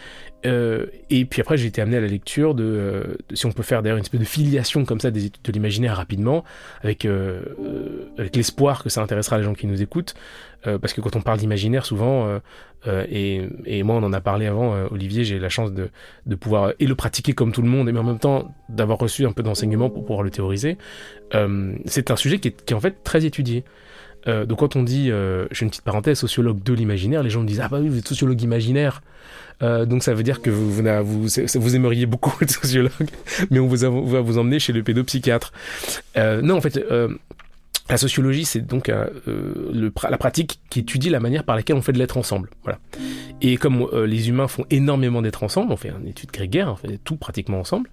et 0.44 1.26
puis 1.26 1.42
après, 1.42 1.58
j'ai 1.58 1.68
été 1.68 1.82
amené 1.82 1.98
à 1.98 2.02
la 2.02 2.08
lecture 2.08 2.56
de, 2.56 3.18
si 3.34 3.46
on 3.46 3.52
peut 3.52 3.64
faire 3.64 3.82
d'ailleurs 3.84 3.98
une 3.98 4.04
espèce 4.04 4.20
de 4.20 4.26
filiation 4.26 4.86
comme 4.86 5.00
ça 5.00 5.12
des 5.12 5.26
études 5.26 5.44
de 5.44 5.52
l'imaginaire 5.52 5.98
rapidement, 5.98 6.44
avec, 6.84 7.08
avec 8.18 8.36
l'espoir 8.36 8.84
que 8.84 8.90
ça 8.90 9.02
intéressera 9.02 9.38
les 9.38 9.44
gens 9.44 9.54
qui 9.54 9.68
nous 9.68 9.82
écoutent. 9.82 10.16
Parce 10.63 10.94
que 10.94 11.01
quand 11.01 11.15
on 11.15 11.22
parle 11.22 11.39
d'imaginaire, 11.39 11.86
souvent, 11.86 12.39
euh, 12.88 13.06
et, 13.10 13.48
et, 13.65 13.84
moi, 13.84 13.96
on 13.96 14.03
en 14.03 14.13
a 14.13 14.22
parlé 14.22 14.48
avant, 14.48 14.74
euh, 14.74 14.88
Olivier, 14.89 15.24
j'ai 15.24 15.39
la 15.39 15.50
chance 15.50 15.72
de, 15.72 15.89
de, 16.25 16.36
pouvoir 16.36 16.74
et 16.80 16.88
le 16.88 16.96
pratiquer 16.96 17.34
comme 17.34 17.51
tout 17.51 17.62
le 17.62 17.68
monde, 17.68 17.91
mais 17.91 18.00
en 18.00 18.03
même 18.03 18.20
temps 18.20 18.53
d'avoir 18.70 18.98
reçu 18.98 19.25
un 19.25 19.32
peu 19.32 19.44
d'enseignement 19.44 19.89
pour 19.89 20.03
pouvoir 20.03 20.24
le 20.24 20.32
théoriser. 20.32 20.77
Euh, 21.36 21.74
c'est 21.86 22.10
un 22.12 22.15
sujet 22.15 22.39
qui 22.39 22.50
est, 22.50 22.65
qui 22.65 22.74
est, 22.74 22.75
en 22.75 22.80
fait 22.80 23.03
très 23.03 23.25
étudié. 23.25 23.63
Euh, 24.27 24.46
donc 24.46 24.60
quand 24.60 24.75
on 24.75 24.84
dit, 24.84 25.08
je 25.08 25.48
fais 25.51 25.65
une 25.65 25.70
petite 25.70 25.84
parenthèse, 25.84 26.20
sociologue 26.20 26.62
de 26.63 26.74
l'imaginaire, 26.74 27.24
les 27.24 27.30
gens 27.30 27.41
me 27.41 27.48
disent 27.48 27.62
ah 27.62 27.70
bah 27.70 27.80
oui 27.82 27.89
vous 27.89 27.98
êtes 27.98 28.08
sociologue 28.08 28.41
imaginaire, 28.41 29.01
donc 29.62 30.03
ça 30.03 30.13
veut 30.13 30.22
dire 30.22 30.41
que 30.41 30.51
vous 30.51 30.72
vous, 30.72 30.84
vous, 31.03 31.27
vous 31.56 31.75
aimeriez 31.75 32.06
beaucoup 32.06 32.32
être 32.41 32.51
sociologue, 32.51 33.10
mais 33.50 33.60
on 33.60 33.68
vous 33.68 33.77
va 33.77 34.22
vous 34.22 34.38
emmener 34.38 34.60
chez 34.60 34.74
le 34.74 34.84
pédopsychiatre. 34.84 35.51
non 36.15 36.58
en 36.58 36.62
fait 36.62 36.80
la 37.90 37.98
sociologie, 37.98 38.46
c'est 38.46 38.62
donc 38.62 38.90
euh, 38.90 39.08
le, 39.26 39.92
la 40.10 40.18
pratique 40.18 40.60
qui 40.70 40.80
étudie 40.80 41.10
la 41.10 41.20
manière 41.20 41.44
par 41.44 41.56
laquelle 41.56 41.76
on 41.76 41.82
fait 41.82 41.94
de 41.94 41.98
l'être 41.98 42.18
ensemble. 42.18 42.50
Voilà. 42.64 42.80
Et 43.42 43.58
comme 43.58 43.88
euh, 43.94 44.06
les 44.06 44.30
humains 44.30 44.48
font 44.48 44.66
énormément 44.70 45.22
d'être 45.22 45.44
ensemble, 45.44 45.72
on 45.72 45.78
fait 45.78 45.90
une 45.90 46.08
étude 46.08 46.32
grégaire, 46.32 46.70
on 46.70 46.76
fait 46.76 47.00
tout 47.04 47.18
pratiquement 47.18 47.60
ensemble, 47.60 47.90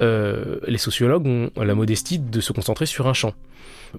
euh, 0.00 0.58
les 0.66 0.78
sociologues 0.78 1.26
ont 1.26 1.50
la 1.56 1.74
modestie 1.74 2.18
de 2.18 2.40
se 2.40 2.52
concentrer 2.52 2.86
sur 2.86 3.06
un 3.06 3.12
champ. 3.12 3.34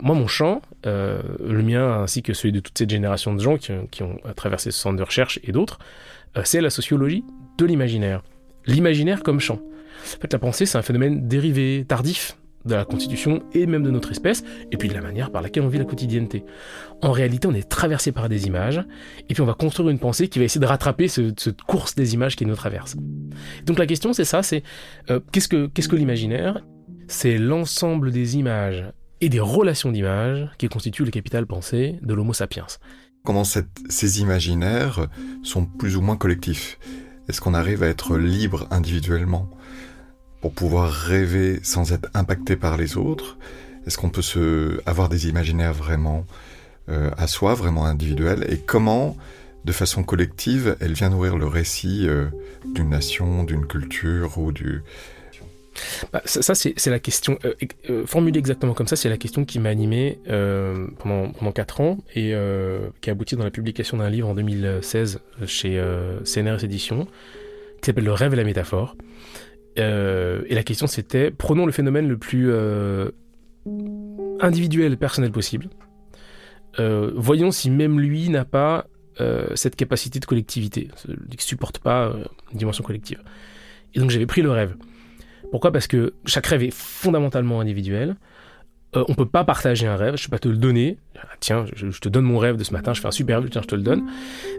Moi, 0.01 0.15
mon 0.15 0.27
champ, 0.27 0.61
euh, 0.85 1.21
le 1.45 1.63
mien 1.63 2.01
ainsi 2.01 2.21
que 2.21 2.33
celui 2.33 2.51
de 2.51 2.59
toute 2.59 2.77
cette 2.77 2.89
génération 2.89 3.33
de 3.33 3.41
gens 3.41 3.57
qui, 3.57 3.71
qui 3.91 4.03
ont 4.03 4.19
traversé 4.35 4.71
ce 4.71 4.79
centre 4.79 4.97
de 4.97 5.03
recherche 5.03 5.39
et 5.43 5.51
d'autres, 5.51 5.79
euh, 6.37 6.41
c'est 6.43 6.61
la 6.61 6.69
sociologie 6.69 7.23
de 7.57 7.65
l'imaginaire. 7.65 8.21
L'imaginaire 8.65 9.23
comme 9.23 9.39
champ. 9.39 9.59
En 10.17 10.21
fait, 10.21 10.33
la 10.33 10.39
pensée, 10.39 10.65
c'est 10.65 10.77
un 10.77 10.81
phénomène 10.81 11.27
dérivé, 11.27 11.85
tardif 11.87 12.37
de 12.65 12.75
la 12.75 12.85
constitution 12.85 13.43
et 13.53 13.65
même 13.65 13.83
de 13.83 13.91
notre 13.91 14.11
espèce, 14.11 14.43
et 14.71 14.77
puis 14.77 14.89
de 14.89 14.93
la 14.93 15.01
manière 15.01 15.31
par 15.31 15.41
laquelle 15.41 15.63
on 15.63 15.67
vit 15.67 15.77
la 15.77 15.85
quotidienneté. 15.85 16.43
En 17.01 17.11
réalité, 17.11 17.47
on 17.47 17.53
est 17.53 17.69
traversé 17.69 18.11
par 18.11 18.29
des 18.29 18.47
images, 18.47 18.83
et 19.29 19.33
puis 19.33 19.41
on 19.41 19.45
va 19.45 19.53
construire 19.53 19.89
une 19.89 19.99
pensée 19.99 20.27
qui 20.27 20.39
va 20.39 20.45
essayer 20.45 20.61
de 20.61 20.65
rattraper 20.65 21.07
ce, 21.07 21.33
cette 21.37 21.61
course 21.61 21.95
des 21.95 22.13
images 22.13 22.35
qui 22.35 22.45
nous 22.45 22.55
traverse. 22.55 22.95
Donc 23.65 23.77
la 23.77 23.85
question, 23.85 24.13
c'est 24.13 24.25
ça, 24.25 24.43
c'est 24.43 24.63
euh, 25.09 25.19
qu'est-ce 25.31 25.47
que, 25.47 25.95
l'imaginaire? 25.95 26.63
C'est 27.07 27.37
l'ensemble 27.37 28.11
des 28.11 28.37
images 28.37 28.85
et 29.21 29.29
des 29.29 29.39
relations 29.39 29.91
d'images 29.91 30.49
qui 30.57 30.67
constituent 30.67 31.05
le 31.05 31.11
capital 31.11 31.45
pensée 31.45 31.99
de 32.01 32.13
l'Homo 32.13 32.33
sapiens. 32.33 32.65
Comment 33.23 33.43
ces 33.43 34.21
imaginaires 34.21 35.07
sont 35.43 35.65
plus 35.65 35.95
ou 35.95 36.01
moins 36.01 36.17
collectifs? 36.17 36.77
Est-ce 37.27 37.41
qu'on 37.41 37.53
arrive 37.53 37.81
à 37.81 37.87
être 37.87 38.17
libre 38.17 38.67
individuellement? 38.71 39.49
Pour 40.45 40.53
pouvoir 40.53 40.91
rêver 40.91 41.59
sans 41.63 41.91
être 41.91 42.07
impacté 42.13 42.55
par 42.55 42.77
les 42.77 42.97
autres? 42.97 43.35
Est-ce 43.87 43.97
qu'on 43.97 44.11
peut 44.11 44.79
avoir 44.85 45.09
des 45.09 45.27
imaginaires 45.27 45.73
vraiment 45.73 46.23
euh, 46.87 47.09
à 47.17 47.25
soi, 47.25 47.55
vraiment 47.55 47.87
individuels? 47.87 48.45
Et 48.47 48.59
comment, 48.59 49.17
de 49.63 49.71
façon 49.71 50.03
collective, 50.03 50.77
elle 50.81 50.93
vient 50.93 51.09
nourrir 51.09 51.35
le 51.35 51.47
récit 51.47 52.07
euh, 52.07 52.27
d'une 52.75 52.89
nation, 52.89 53.43
d'une 53.43 53.65
culture 53.65 54.37
ou 54.37 54.51
du 54.51 54.83
bah, 56.13 56.21
ça, 56.25 56.53
c'est 56.53 56.87
la 56.87 56.99
question, 56.99 57.39
euh, 57.43 57.55
euh, 57.89 58.05
formulée 58.05 58.37
exactement 58.37 58.75
comme 58.75 58.87
ça, 58.87 58.95
c'est 58.95 59.09
la 59.09 59.17
question 59.17 59.45
qui 59.45 59.57
m'a 59.57 59.69
animé 59.69 60.19
pendant, 60.99 61.31
pendant 61.31 61.51
4 61.51 61.81
ans 61.81 61.97
et 62.13 62.35
qui 63.01 63.09
a 63.09 63.13
abouti 63.13 63.35
dans 63.35 63.43
la 63.43 63.49
publication 63.49 63.97
d'un 63.97 64.11
livre 64.11 64.27
en 64.27 64.35
2016 64.35 65.21
chez 65.47 65.83
CNRS 66.23 66.63
Éditions, 66.63 67.07
qui 67.81 67.87
s'appelle 67.87 68.05
Le 68.05 68.13
rêve 68.13 68.33
et 68.33 68.37
la 68.37 68.43
métaphore. 68.43 68.95
Euh, 69.77 70.43
et 70.47 70.55
la 70.55 70.63
question 70.63 70.87
c'était, 70.87 71.31
prenons 71.31 71.65
le 71.65 71.71
phénomène 71.71 72.07
le 72.07 72.17
plus 72.17 72.51
individuel 74.39 74.93
et 74.93 74.97
personnel 74.97 75.31
possible. 75.31 75.69
voyons 76.77 77.51
si 77.51 77.69
même 77.69 77.99
lui 77.99 78.29
n'a 78.29 78.45
pas 78.45 78.87
cette 79.55 79.75
capacité 79.75 80.19
de 80.19 80.25
collectivité, 80.25 80.89
ne 81.07 81.15
supporte 81.37 81.79
pas 81.79 82.13
une 82.51 82.57
dimension 82.57 82.83
collective. 82.83 83.21
Et 83.93 83.99
donc 83.99 84.09
j'avais 84.09 84.25
pris 84.25 84.41
le 84.41 84.51
rêve. 84.51 84.75
Pourquoi? 85.51 85.71
Parce 85.71 85.87
que 85.87 86.13
chaque 86.25 86.47
rêve 86.47 86.63
est 86.63 86.73
fondamentalement 86.73 87.59
individuel. 87.59 88.15
Euh, 88.95 89.03
on 89.07 89.13
peut 89.13 89.25
pas 89.25 89.43
partager 89.43 89.87
un 89.87 89.95
rêve, 89.95 90.15
je 90.17 90.25
peux 90.25 90.31
pas 90.31 90.39
te 90.39 90.47
le 90.47 90.57
donner. 90.57 90.97
Ah, 91.17 91.27
tiens, 91.39 91.65
je, 91.75 91.87
te 91.99 92.09
donne 92.09 92.25
mon 92.25 92.37
rêve 92.37 92.57
de 92.57 92.63
ce 92.63 92.73
matin, 92.73 92.93
je 92.93 93.01
fais 93.01 93.07
un 93.07 93.11
super 93.11 93.39
rêve, 93.39 93.49
tiens, 93.49 93.61
je 93.61 93.67
te 93.67 93.75
le 93.75 93.81
donne. 93.81 94.03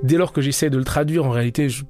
Dès 0.03 0.17
lors 0.17 0.33
que 0.33 0.41
j'essaie 0.41 0.71
de 0.71 0.79
le 0.79 0.85
traduire, 0.85 1.25
en 1.25 1.31
réalité, 1.31 1.69
je, 1.69 1.85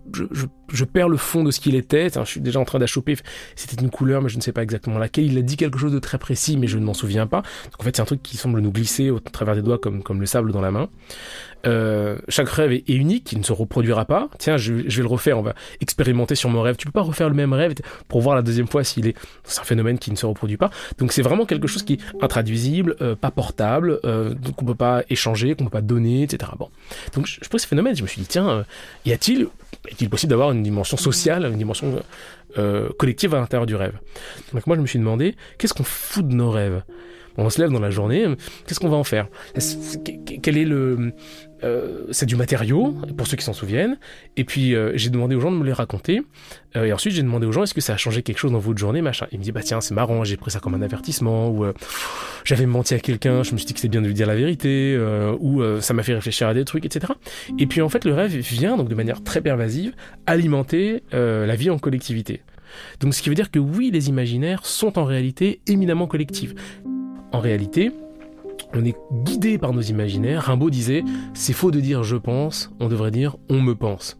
perds 0.85 1.09
le 1.09 1.17
fond 1.17 1.45
de 1.45 1.51
ce 1.51 1.61
qu'il 1.61 1.75
était. 1.75 2.09
Je 2.11 2.25
suis 2.25 2.41
déjà 2.41 2.61
en 2.61 2.65
train 2.65 2.79
d'achoper. 2.79 3.17
C'était 3.55 3.81
une 3.83 3.91
couleur, 3.91 4.23
mais 4.23 4.29
je 4.29 4.37
ne 4.37 4.43
sais 4.43 4.53
pas 4.53 4.63
exactement 4.63 4.99
laquelle. 4.99 5.27
Il 5.27 5.39
a 5.39 5.43
dit 5.43 5.57
quelque 5.57 5.79
chose 5.79 5.93
de 5.93 5.99
très 5.99 6.19
précis, 6.19 6.57
mais 6.57 6.67
je 6.67 6.79
ne 6.79 6.85
m'en 6.85 6.95
souviens 6.95 7.27
pas. 7.27 7.43
Donc 7.65 7.81
en 7.81 7.85
fait, 7.85 7.97
c'est 7.97 8.03
un 8.03 8.07
truc 8.07 8.23
qui 8.23 8.37
semble 8.37 8.61
nous 8.61 8.73
glisser 8.73 9.11
au 9.11 9.21
travers 9.21 9.55
des 9.55 9.63
doigts 9.63 9.79
comme, 9.79 10.03
comme 10.03 10.21
le 10.21 10.27
sable 10.27 10.53
dans 10.53 10.61
la 10.61 10.71
main. 10.71 10.89
Euh, 11.67 12.19
chaque 12.29 12.49
rêve 12.49 12.73
est, 12.73 12.89
unique, 12.89 13.33
il 13.33 13.39
ne 13.39 13.45
se 13.45 13.53
reproduira 13.53 14.05
pas. 14.05 14.29
Tiens, 14.39 14.57
je, 14.57 14.73
vais 14.73 15.03
le 15.03 15.07
refaire, 15.07 15.39
on 15.39 15.43
va 15.43 15.55
expérimenter 15.81 16.35
sur 16.35 16.49
mon 16.49 16.63
rêve. 16.63 16.77
Tu 16.77 16.87
peux 16.87 16.93
pas 16.93 17.03
refaire 17.03 17.29
le 17.29 17.35
même 17.35 17.53
rêve 17.53 17.75
pour 18.09 18.21
voir 18.21 18.37
la 18.37 18.43
deuxième 18.43 18.69
fois 18.69 18.85
s'il 18.85 19.07
est. 19.09 19.17
C'est 19.45 19.61
un 19.61 19.65
phénomène 19.65 19.99
qui 19.99 20.11
ne 20.11 20.17
se 20.17 20.27
reproduit 20.27 20.57
pas. 20.57 20.71
Donc 20.99 21.13
c'est 21.13 21.23
vraiment 21.23 21.47
quelque 21.47 21.67
chose 21.67 21.83
qui 21.83 21.95
est 21.95 22.01
intraduisible, 22.23 22.97
euh, 23.01 23.17
pas 23.17 23.31
portable, 23.31 24.01
euh, 24.05 24.35
donc 24.35 24.61
on 24.63 24.65
peut 24.65 24.75
pas 24.75 25.03
échanger, 25.11 25.55
qu'on 25.55 25.65
peut 25.65 25.71
pas 25.71 25.81
donner, 25.81 26.23
etc. 26.23 26.53
Bon. 26.59 26.71
Donc 27.15 27.27
je, 27.27 27.39
je 27.43 27.49
pose 27.49 27.63
ce 27.63 27.67
phénomène, 27.67 27.97
je 27.97 28.03
me 28.03 28.09
suis 28.09 28.21
dit, 28.21 28.29
tiens, 28.29 28.49
euh, 28.49 28.63
y 29.05 29.13
a-t-il 29.13 29.49
est-il 29.89 30.09
possible 30.09 30.31
d'avoir 30.31 30.51
une 30.51 30.63
dimension 30.63 30.97
sociale, 30.97 31.45
une 31.45 31.59
dimension 31.59 32.03
collective 32.99 33.35
à 33.35 33.39
l'intérieur 33.39 33.67
du 33.67 33.77
rêve? 33.77 33.99
Donc 34.53 34.67
moi 34.67 34.75
je 34.75 34.81
me 34.81 34.87
suis 34.87 34.99
demandé, 34.99 35.37
qu'est-ce 35.59 35.75
qu'on 35.75 35.85
fout 35.85 36.27
de 36.27 36.35
nos 36.35 36.51
rêves? 36.51 36.83
On 37.39 37.51
se 37.51 37.61
lève 37.61 37.71
dans 37.71 37.81
la 37.81 37.91
journée, 37.91 38.27
qu'est-ce 38.67 38.81
qu'on 38.81 38.89
va 38.89 38.97
en 38.97 39.05
faire? 39.05 39.29
Quel 40.43 40.57
est 40.57 40.65
le 40.65 41.13
euh, 41.65 42.05
c'est 42.11 42.27
du 42.27 42.37
matériau 42.37 42.95
pour 43.17 43.27
ceux 43.27 43.39
qui 43.39 43.45
s'en 43.45 43.55
souviennent 43.55 43.97
et 44.37 44.45
puis 44.45 44.75
euh, 44.75 44.93
j'ai 44.95 45.09
demandé 45.09 45.35
aux 45.35 45.41
gens 45.41 45.51
de 45.51 45.57
me 45.57 45.65
les 45.65 45.73
raconter 45.73 46.21
euh, 46.77 46.85
et 46.85 46.93
ensuite 46.93 47.15
j'ai 47.15 47.23
demandé 47.23 47.47
aux 47.47 47.53
gens 47.53 47.63
est-ce 47.63 47.73
que 47.73 47.81
ça 47.81 47.95
a 47.95 47.97
changé 47.97 48.23
quelque 48.23 48.37
chose 48.37 48.53
dans 48.53 48.59
votre 48.59 48.79
journée 48.79 49.01
machin? 49.01 49.27
Il 49.33 49.39
me 49.39 49.43
dit 49.43 49.53
bah 49.53 49.63
tiens 49.65 49.81
c'est 49.81 49.95
marrant 49.95 50.23
j'ai 50.23 50.37
pris 50.37 50.51
ça 50.51 50.61
comme 50.61 50.75
un 50.75 50.83
avertissement 50.83 51.49
ou 51.49 51.65
j'avais 52.45 52.67
menti 52.67 52.93
à 52.93 52.99
quelqu'un 52.99 53.43
je 53.43 53.53
me 53.53 53.57
suis 53.57 53.65
dit 53.65 53.73
que 53.73 53.81
c'était 53.81 53.91
bien 53.91 54.03
de 54.03 54.07
lui 54.07 54.13
dire 54.13 54.27
la 54.27 54.37
vérité 54.37 54.99
ou 55.41 55.63
ça 55.81 55.95
m'a 55.95 56.03
fait 56.03 56.15
réfléchir 56.15 56.47
à 56.47 56.53
des 56.53 56.67
trucs 56.67 56.85
etc 56.85 57.15
et 57.59 57.67
puis 57.67 57.81
en 57.81 57.89
fait 57.89 58.05
le 58.05 58.13
rêve 58.13 58.37
vient 58.37 58.77
donc 58.77 58.91
de 58.91 58.95
manière 58.95 59.25
très 59.25 59.41
pervasive 59.41 59.95
alimenter 60.27 61.03
la 61.13 61.57
vie 61.57 61.71
en 61.71 61.79
collectivité. 61.79 62.43
Donc 63.01 63.15
ce 63.15 63.23
qui 63.23 63.31
veut 63.31 63.35
dire 63.35 63.51
que 63.51 63.59
oui 63.59 63.91
les 63.91 64.11
imaginaires 64.11 64.67
sont 64.67 64.99
en 64.99 65.05
réalité 65.05 65.61
éminemment 65.67 66.07
collectifs 66.07 66.55
en 67.33 67.41
réalité, 67.41 67.93
on 68.75 68.85
est 68.85 68.97
guidé 69.25 69.59
par 69.59 69.73
nos 69.73 69.83
imaginaires. 69.83 70.43
Rimbaud 70.45 70.71
disait 70.71 71.05
C'est 71.35 71.53
faux 71.53 71.71
de 71.71 71.81
dire 71.81 72.03
je 72.03 72.17
pense, 72.17 72.71
on 72.81 72.89
devrait 72.89 73.11
dire 73.11 73.37
on 73.49 73.61
me 73.61 73.75
pense. 73.75 74.19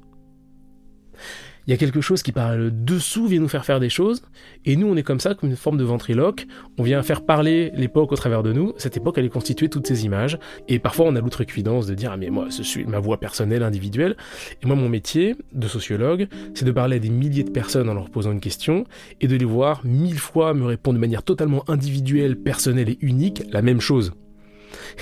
Il 1.67 1.73
y 1.73 1.75
a 1.75 1.77
quelque 1.77 2.01
chose 2.01 2.23
qui 2.23 2.31
par 2.31 2.57
le 2.57 2.71
dessous 2.71 3.27
vient 3.27 3.41
nous 3.41 3.49
faire 3.49 3.65
faire 3.65 3.81
des 3.81 3.89
choses, 3.89 4.23
et 4.65 4.77
nous 4.77 4.87
on 4.87 4.97
est 4.97 5.03
comme 5.03 5.19
ça, 5.19 5.35
comme 5.35 5.51
une 5.51 5.57
forme 5.57 5.79
de 5.79 5.85
ventriloque, 5.85 6.47
on 6.79 6.85
vient 6.85 7.03
faire 7.03 7.27
parler 7.27 7.73
l'époque 7.75 8.13
au 8.13 8.17
travers 8.17 8.45
de 8.45 8.53
nous, 8.53 8.73
cette 8.77 8.97
époque 8.97 9.19
elle 9.19 9.25
est 9.25 9.31
constituée 9.31 9.67
de 9.67 9.73
toutes 9.73 9.87
ces 9.89 10.05
images, 10.05 10.39
et 10.69 10.79
parfois 10.79 11.07
on 11.07 11.17
a 11.17 11.21
l'outrecuidance 11.21 11.87
de 11.87 11.95
dire 11.95 12.13
ah 12.13 12.17
mais 12.17 12.31
moi 12.31 12.47
ce 12.51 12.63
suis 12.63 12.85
ma 12.85 13.01
voix 13.01 13.19
personnelle, 13.19 13.65
individuelle, 13.65 14.17
et 14.63 14.67
moi 14.67 14.77
mon 14.77 14.89
métier 14.89 15.35
de 15.53 15.67
sociologue, 15.67 16.29
c'est 16.55 16.65
de 16.65 16.71
parler 16.71 16.97
à 16.97 17.01
des 17.01 17.11
milliers 17.11 17.43
de 17.43 17.51
personnes 17.51 17.89
en 17.89 17.95
leur 17.95 18.11
posant 18.11 18.31
une 18.31 18.41
question, 18.41 18.85
et 19.21 19.27
de 19.27 19.35
les 19.35 19.45
voir 19.45 19.85
mille 19.85 20.21
fois 20.21 20.55
me 20.55 20.67
répondre 20.67 20.95
de 20.95 21.01
manière 21.01 21.25
totalement 21.25 21.69
individuelle, 21.69 22.37
personnelle 22.37 22.91
et 22.91 22.99
unique 23.01 23.43
la 23.51 23.63
même 23.63 23.81
chose. 23.81 24.13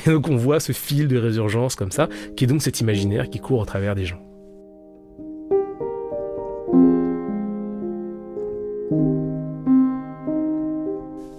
Et 0.06 0.10
donc 0.10 0.28
on 0.28 0.36
voit 0.36 0.60
ce 0.60 0.72
fil 0.72 1.08
de 1.08 1.18
résurgence 1.18 1.76
comme 1.76 1.90
ça, 1.90 2.08
qui 2.36 2.44
est 2.44 2.46
donc 2.46 2.62
cet 2.62 2.80
imaginaire 2.80 3.28
qui 3.28 3.38
court 3.38 3.60
au 3.60 3.66
travers 3.66 3.94
des 3.94 4.06
gens. 4.06 4.33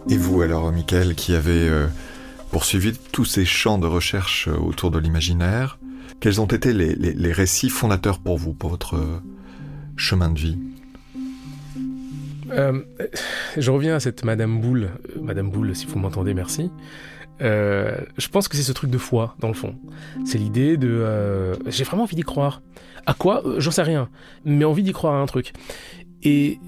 Et 0.08 0.18
vous 0.18 0.44
alors, 0.44 0.72
Michael, 0.72 1.16
qui 1.16 1.34
avez 1.34 1.68
euh, 1.68 1.88
poursuivi 2.52 2.94
tous 3.12 3.26
ces 3.26 3.44
champs 3.44 3.80
de 3.80 3.88
recherche 3.88 4.48
euh, 4.48 4.56
autour 4.56 4.92
de 4.92 5.00
l'imaginaire, 5.00 5.80
quels 6.20 6.40
ont 6.40 6.46
été 6.46 6.74
les, 6.74 7.32
récits 7.32 7.70
fondateurs 7.70 8.20
pour 8.20 8.38
vous, 8.38 8.54
pour 8.54 8.70
votre 8.70 8.98
euh, 8.98 9.20
chemin 9.96 10.30
de 10.30 10.40
vie? 10.40 10.58
Je 13.58 13.72
reviens 13.72 13.96
à 13.96 14.00
cette 14.00 14.24
Madame 14.24 14.62
Boule. 14.62 14.92
Madame 15.20 15.50
Boule, 15.50 15.76
si 15.76 15.88
vous 15.88 15.98
m'entendez, 15.98 16.36
merci. 16.36 16.72
Je 17.40 18.28
pense 18.32 18.48
que 18.48 18.56
c'est 18.56 18.64
ce 18.64 18.72
truc 18.72 18.92
de 18.92 19.00
foi, 19.00 19.36
dans 19.40 19.48
le 19.48 19.56
fond. 19.56 19.76
C'est 20.26 20.38
l'idée 20.38 20.78
de... 20.78 21.54
J'ai 21.66 21.84
vraiment 21.84 22.04
envie 22.04 22.16
d'y 22.16 22.22
croire. 22.22 22.62
À 23.08 23.14
quoi? 23.14 23.44
J'en 23.58 23.72
sais 23.72 23.82
rien. 23.82 24.10
Mais 24.46 24.64
envie 24.64 24.84
d'y 24.84 24.94
croire 24.94 25.16
à 25.16 25.18
un 25.18 25.26
truc. 25.26 25.52
Et 26.24 26.60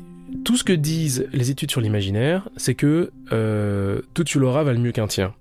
tout 0.44 0.58
ce 0.58 0.64
que 0.64 0.74
disent 0.74 1.28
les 1.32 1.52
études 1.52 1.72
sur 1.72 1.82
l'imaginaire, 1.82 2.50
c'est 2.58 2.76
que 2.76 3.12
euh, 3.32 4.02
tout 4.14 4.24
tu 4.24 4.40
l'auras 4.40 4.64
valent 4.64 4.80
mieux 4.80 4.92
qu'un 4.92 5.08
tien. 5.08 5.34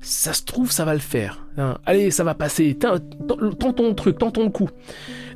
Ça 0.00 0.32
se 0.32 0.44
trouve, 0.44 0.70
ça 0.70 0.84
va 0.84 0.94
le 0.94 1.00
faire. 1.00 1.46
Hein. 1.56 1.78
Allez, 1.86 2.10
ça 2.10 2.22
va 2.24 2.34
passer. 2.34 2.76
Tends 2.78 2.98
ton 3.72 3.94
truc, 3.94 4.18
tends 4.18 4.30
ton 4.30 4.50
coup. 4.50 4.68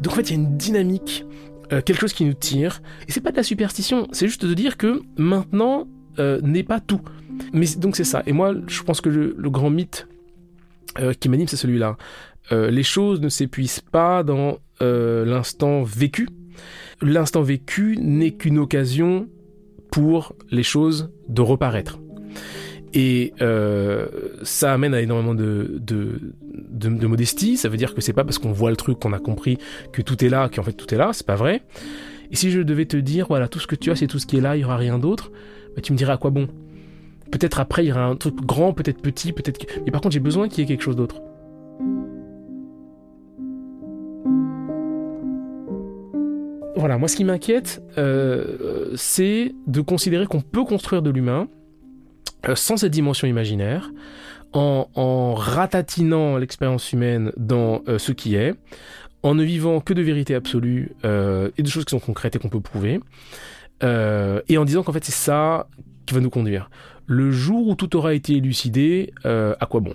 Donc 0.01 0.13
en 0.13 0.17
fait, 0.17 0.23
il 0.23 0.31
y 0.31 0.33
a 0.33 0.43
une 0.43 0.57
dynamique, 0.57 1.25
euh, 1.73 1.81
quelque 1.81 2.01
chose 2.01 2.13
qui 2.13 2.25
nous 2.25 2.35
tire. 2.35 2.83
Et 3.09 3.13
c'est 3.13 3.21
pas 3.21 3.33
de 3.33 3.37
la 3.37 3.43
superstition, 3.43 4.09
c'est 4.13 4.27
juste 4.27 4.45
de 4.45 4.55
dire 4.55 4.77
que 4.77 5.03
maintenant 5.17 5.89
euh, 6.19 6.41
n'est 6.43 6.63
pas 6.63 6.81
tout. 6.81 7.01
Mais 7.53 7.67
donc 7.79 7.97
c'est 7.97 8.05
ça. 8.05 8.23
Et 8.27 8.33
moi, 8.33 8.55
je 8.67 8.83
pense 8.83 9.01
que 9.01 9.09
le, 9.09 9.35
le 9.37 9.51
grand 9.51 9.71
mythe 9.71 10.07
qui 11.21 11.29
m'anime, 11.29 11.47
c'est 11.47 11.57
celui-là. 11.57 11.97
Les 12.51 12.83
choses 12.83 13.21
ne 13.21 13.29
s'épuisent 13.29 13.81
pas 13.81 14.25
dans 14.25 14.59
l'instant 14.81 15.85
vécu 15.85 16.29
l'instant 17.03 17.43
vécu 17.43 17.97
n'est 18.01 18.33
qu'une 18.33 18.59
occasion 18.59 19.29
pour 19.91 20.35
les 20.51 20.63
choses 20.63 21.11
de 21.29 21.41
reparaître. 21.43 21.99
Et 22.93 23.35
euh, 23.41 24.09
ça 24.43 24.73
amène 24.73 24.95
à 24.95 25.01
énormément 25.01 25.35
de, 25.35 25.79
de, 25.81 26.33
de, 26.53 26.89
de 26.89 27.07
modestie. 27.07 27.57
Ça 27.57 27.69
veut 27.69 27.77
dire 27.77 27.95
que 27.95 28.01
c'est 28.01 28.13
pas 28.13 28.25
parce 28.25 28.39
qu'on 28.39 28.53
voit 28.53 28.71
le 28.71 28.77
truc 28.77 28.99
qu'on 28.99 29.13
a 29.13 29.21
compris 29.21 29.59
que 29.93 30.03
tout 30.03 30.25
est 30.25 30.29
là, 30.29 30.49
qu'en 30.49 30.63
fait 30.63 30.73
tout 30.73 30.93
est 30.93 30.99
là. 30.99 31.11
C'est 31.13 31.27
pas 31.27 31.37
vrai. 31.37 31.63
Et 32.33 32.37
si 32.37 32.51
je 32.51 32.61
devais 32.61 32.87
te 32.87 32.97
dire, 32.97 33.27
voilà, 33.29 33.49
tout 33.49 33.59
ce 33.59 33.67
que 33.67 33.77
tu 33.77 33.91
as, 33.91 33.97
c'est 33.97 34.07
tout 34.07 34.19
ce 34.19 34.27
qui 34.27 34.37
est 34.37 34.41
là, 34.41 34.57
il 34.57 34.61
y 34.61 34.65
aura 34.65 34.77
rien 34.77 34.99
d'autre, 34.99 35.31
bah, 35.75 35.83
tu 35.83 35.93
me 35.93 35.99
dirais 35.99 36.13
à 36.13 36.17
quoi 36.17 36.31
bon? 36.31 36.49
Peut-être 37.31 37.61
après, 37.61 37.85
il 37.85 37.89
y 37.89 37.93
aura 37.93 38.05
un 38.05 38.17
truc 38.17 38.35
grand, 38.37 38.73
peut-être 38.73 39.01
petit, 39.01 39.33
peut-être. 39.33 39.65
Mais 39.85 39.93
par 39.93 40.01
contre, 40.01 40.15
j'ai 40.15 40.21
besoin 40.21 40.49
qu'il 40.49 40.61
y 40.61 40.63
ait 40.65 40.69
quelque 40.69 40.83
chose 40.83 40.97
d'autre. 40.97 41.23
Voilà, 46.81 46.97
moi 46.97 47.09
ce 47.09 47.17
qui 47.17 47.25
m'inquiète, 47.25 47.83
euh, 47.99 48.95
c'est 48.97 49.55
de 49.67 49.83
considérer 49.83 50.25
qu'on 50.25 50.41
peut 50.41 50.65
construire 50.65 51.03
de 51.03 51.11
l'humain 51.11 51.47
euh, 52.49 52.57
sans 52.57 52.79
cette 52.79 52.91
dimension 52.91 53.29
imaginaire, 53.29 53.91
en, 54.55 55.35
ratatinant 55.35 56.39
l'expérience 56.39 56.91
humaine 56.95 57.33
dans 57.37 57.83
euh, 57.87 57.99
ce 57.99 58.13
qui 58.13 58.35
est, 58.35 58.55
en 59.23 59.35
ne 59.35 59.45
vivant 59.45 59.81
que 59.81 59.93
de 59.93 60.01
vérités 60.01 60.35
absolues 60.35 60.93
et 61.05 61.63
de 61.63 61.69
choses 61.69 61.85
qui 61.85 61.91
sont 61.91 62.01
concrètes 62.01 62.37
et 62.37 62.39
qu'on 62.39 62.49
peut 62.49 62.61
prouver, 62.61 63.01
et 63.83 64.57
en 64.59 64.65
disant 64.65 64.83
qu'en 64.83 64.93
fait 64.93 65.05
c'est 65.05 65.13
ça 65.13 65.69
qui 66.07 66.15
va 66.15 66.21
nous 66.21 66.31
conduire. 66.31 66.71
Le 67.05 67.31
jour 67.31 67.69
où 67.69 67.75
tout 67.75 67.95
aura 67.95 68.15
été 68.15 68.33
élucidé, 68.37 69.13
à 69.25 69.67
quoi 69.69 69.81
bon? 69.81 69.93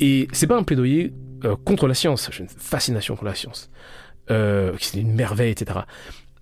Et 0.00 0.26
c'est 0.32 0.46
pas 0.46 0.56
un 0.56 0.62
plaidoyer 0.62 1.12
contre 1.66 1.86
la 1.86 1.92
science, 1.92 2.30
j'ai 2.32 2.44
une 2.44 2.48
fascination 2.48 3.14
pour 3.14 3.26
la 3.26 3.34
science 3.34 3.70
euh, 4.30 4.72
c'est 4.80 5.00
une 5.00 5.14
merveille, 5.14 5.52
etc. 5.52 5.80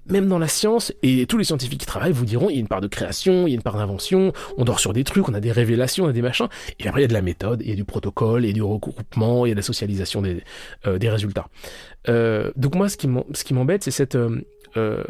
Même 0.06 0.28
dans 0.28 0.38
la 0.38 0.49
science, 0.49 0.92
et 1.02 1.26
tous 1.26 1.38
les 1.38 1.44
scientifiques 1.44 1.80
qui 1.80 1.87
travaillent 1.87 2.12
vous 2.12 2.25
diront, 2.25 2.50
il 2.50 2.54
y 2.54 2.56
a 2.56 2.60
une 2.60 2.68
part 2.68 2.80
de 2.80 2.88
création, 2.88 3.46
il 3.46 3.50
y 3.50 3.52
a 3.52 3.56
une 3.56 3.62
part 3.62 3.76
d'invention, 3.76 4.32
on 4.56 4.64
dort 4.64 4.80
sur 4.80 4.92
des 4.92 5.04
trucs, 5.04 5.28
on 5.28 5.34
a 5.34 5.40
des 5.40 5.52
révélations, 5.52 6.06
on 6.06 6.08
a 6.08 6.12
des 6.12 6.22
machins, 6.22 6.49
et 6.80 6.88
après 6.88 7.00
il 7.00 7.04
y 7.04 7.04
a 7.04 7.08
de 7.08 7.12
la 7.12 7.22
méthode, 7.22 7.62
il 7.62 7.68
y 7.68 7.72
a 7.72 7.76
du 7.76 7.84
protocole, 7.84 8.44
il 8.44 8.49
y 8.49 8.50
a 8.50 8.54
du 8.54 8.62
regroupement, 8.62 9.46
il 9.46 9.50
y 9.50 9.52
a 9.52 9.54
de 9.54 9.60
la 9.60 9.64
socialisation 9.64 10.22
des, 10.22 10.42
euh, 10.87 10.99
des 10.99 11.10
résultats. 11.10 11.46
Euh, 12.08 12.50
donc 12.56 12.75
moi, 12.75 12.88
ce 12.88 12.96
qui 12.96 13.54
m'embête, 13.54 13.84
c'est 13.84 13.90
cette... 13.90 14.16
Euh, 14.76 15.02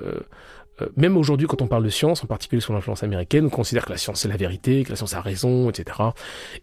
même 0.96 1.16
aujourd'hui, 1.16 1.46
quand 1.46 1.62
on 1.62 1.66
parle 1.66 1.84
de 1.84 1.88
science, 1.88 2.22
en 2.24 2.26
particulier 2.26 2.60
sur 2.60 2.72
l'influence 2.72 3.02
américaine, 3.02 3.46
on 3.46 3.50
considère 3.50 3.84
que 3.84 3.92
la 3.92 3.98
science 3.98 4.20
c'est 4.20 4.28
la 4.28 4.36
vérité, 4.36 4.84
que 4.84 4.90
la 4.90 4.96
science 4.96 5.14
a 5.14 5.20
raison, 5.20 5.70
etc. 5.70 5.98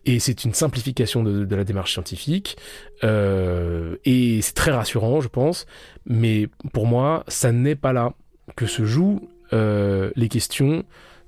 Et 0.05 0.19
c'est 0.19 0.43
une 0.43 0.53
simplification 0.53 1.23
de, 1.23 1.55
la 1.55 1.63
démarche 1.63 1.93
scientifique. 1.93 2.57
Euh, 3.03 3.95
et 4.05 4.41
c'est 4.41 4.53
très 4.53 4.71
rassurant, 4.71 5.21
je 5.21 5.27
pense. 5.27 5.65
Mais 6.05 6.47
pour 6.73 6.87
moi, 6.87 7.23
ça 7.27 7.51
n'est 7.51 7.75
pas 7.75 7.93
là 7.93 8.13
que 8.55 8.65
se 8.65 8.85
jouent 8.85 9.29
euh, 9.53 10.11
les 10.15 10.29
questions 10.29 10.83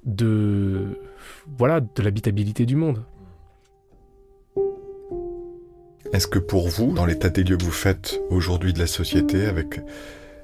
de 0.06 1.00
voilà 1.58 1.82
de 1.82 2.04
l'habitabilité 2.04 2.66
du 2.66 2.76
monde. 2.76 3.04
Est-ce 6.12 6.28
que 6.28 6.40
pour 6.40 6.70
vous, 6.70 6.94
dans 6.94 7.06
l'état 7.06 7.30
des 7.30 7.44
lieux 7.44 7.58
que 7.58 7.64
vous 7.64 7.72
faites 7.72 8.20
aujourd'hui 8.30 8.74
de 8.74 8.80
la 8.80 8.88
société, 8.88 9.46
avec 9.46 9.80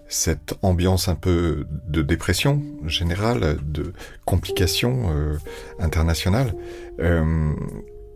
cette 0.07 0.55
ambiance 0.61 1.07
un 1.07 1.15
peu 1.15 1.65
de 1.87 2.01
dépression 2.01 2.61
générale, 2.85 3.57
de 3.65 3.93
complications 4.25 5.09
euh, 5.09 5.37
internationales. 5.79 6.53
Euh, 6.99 7.53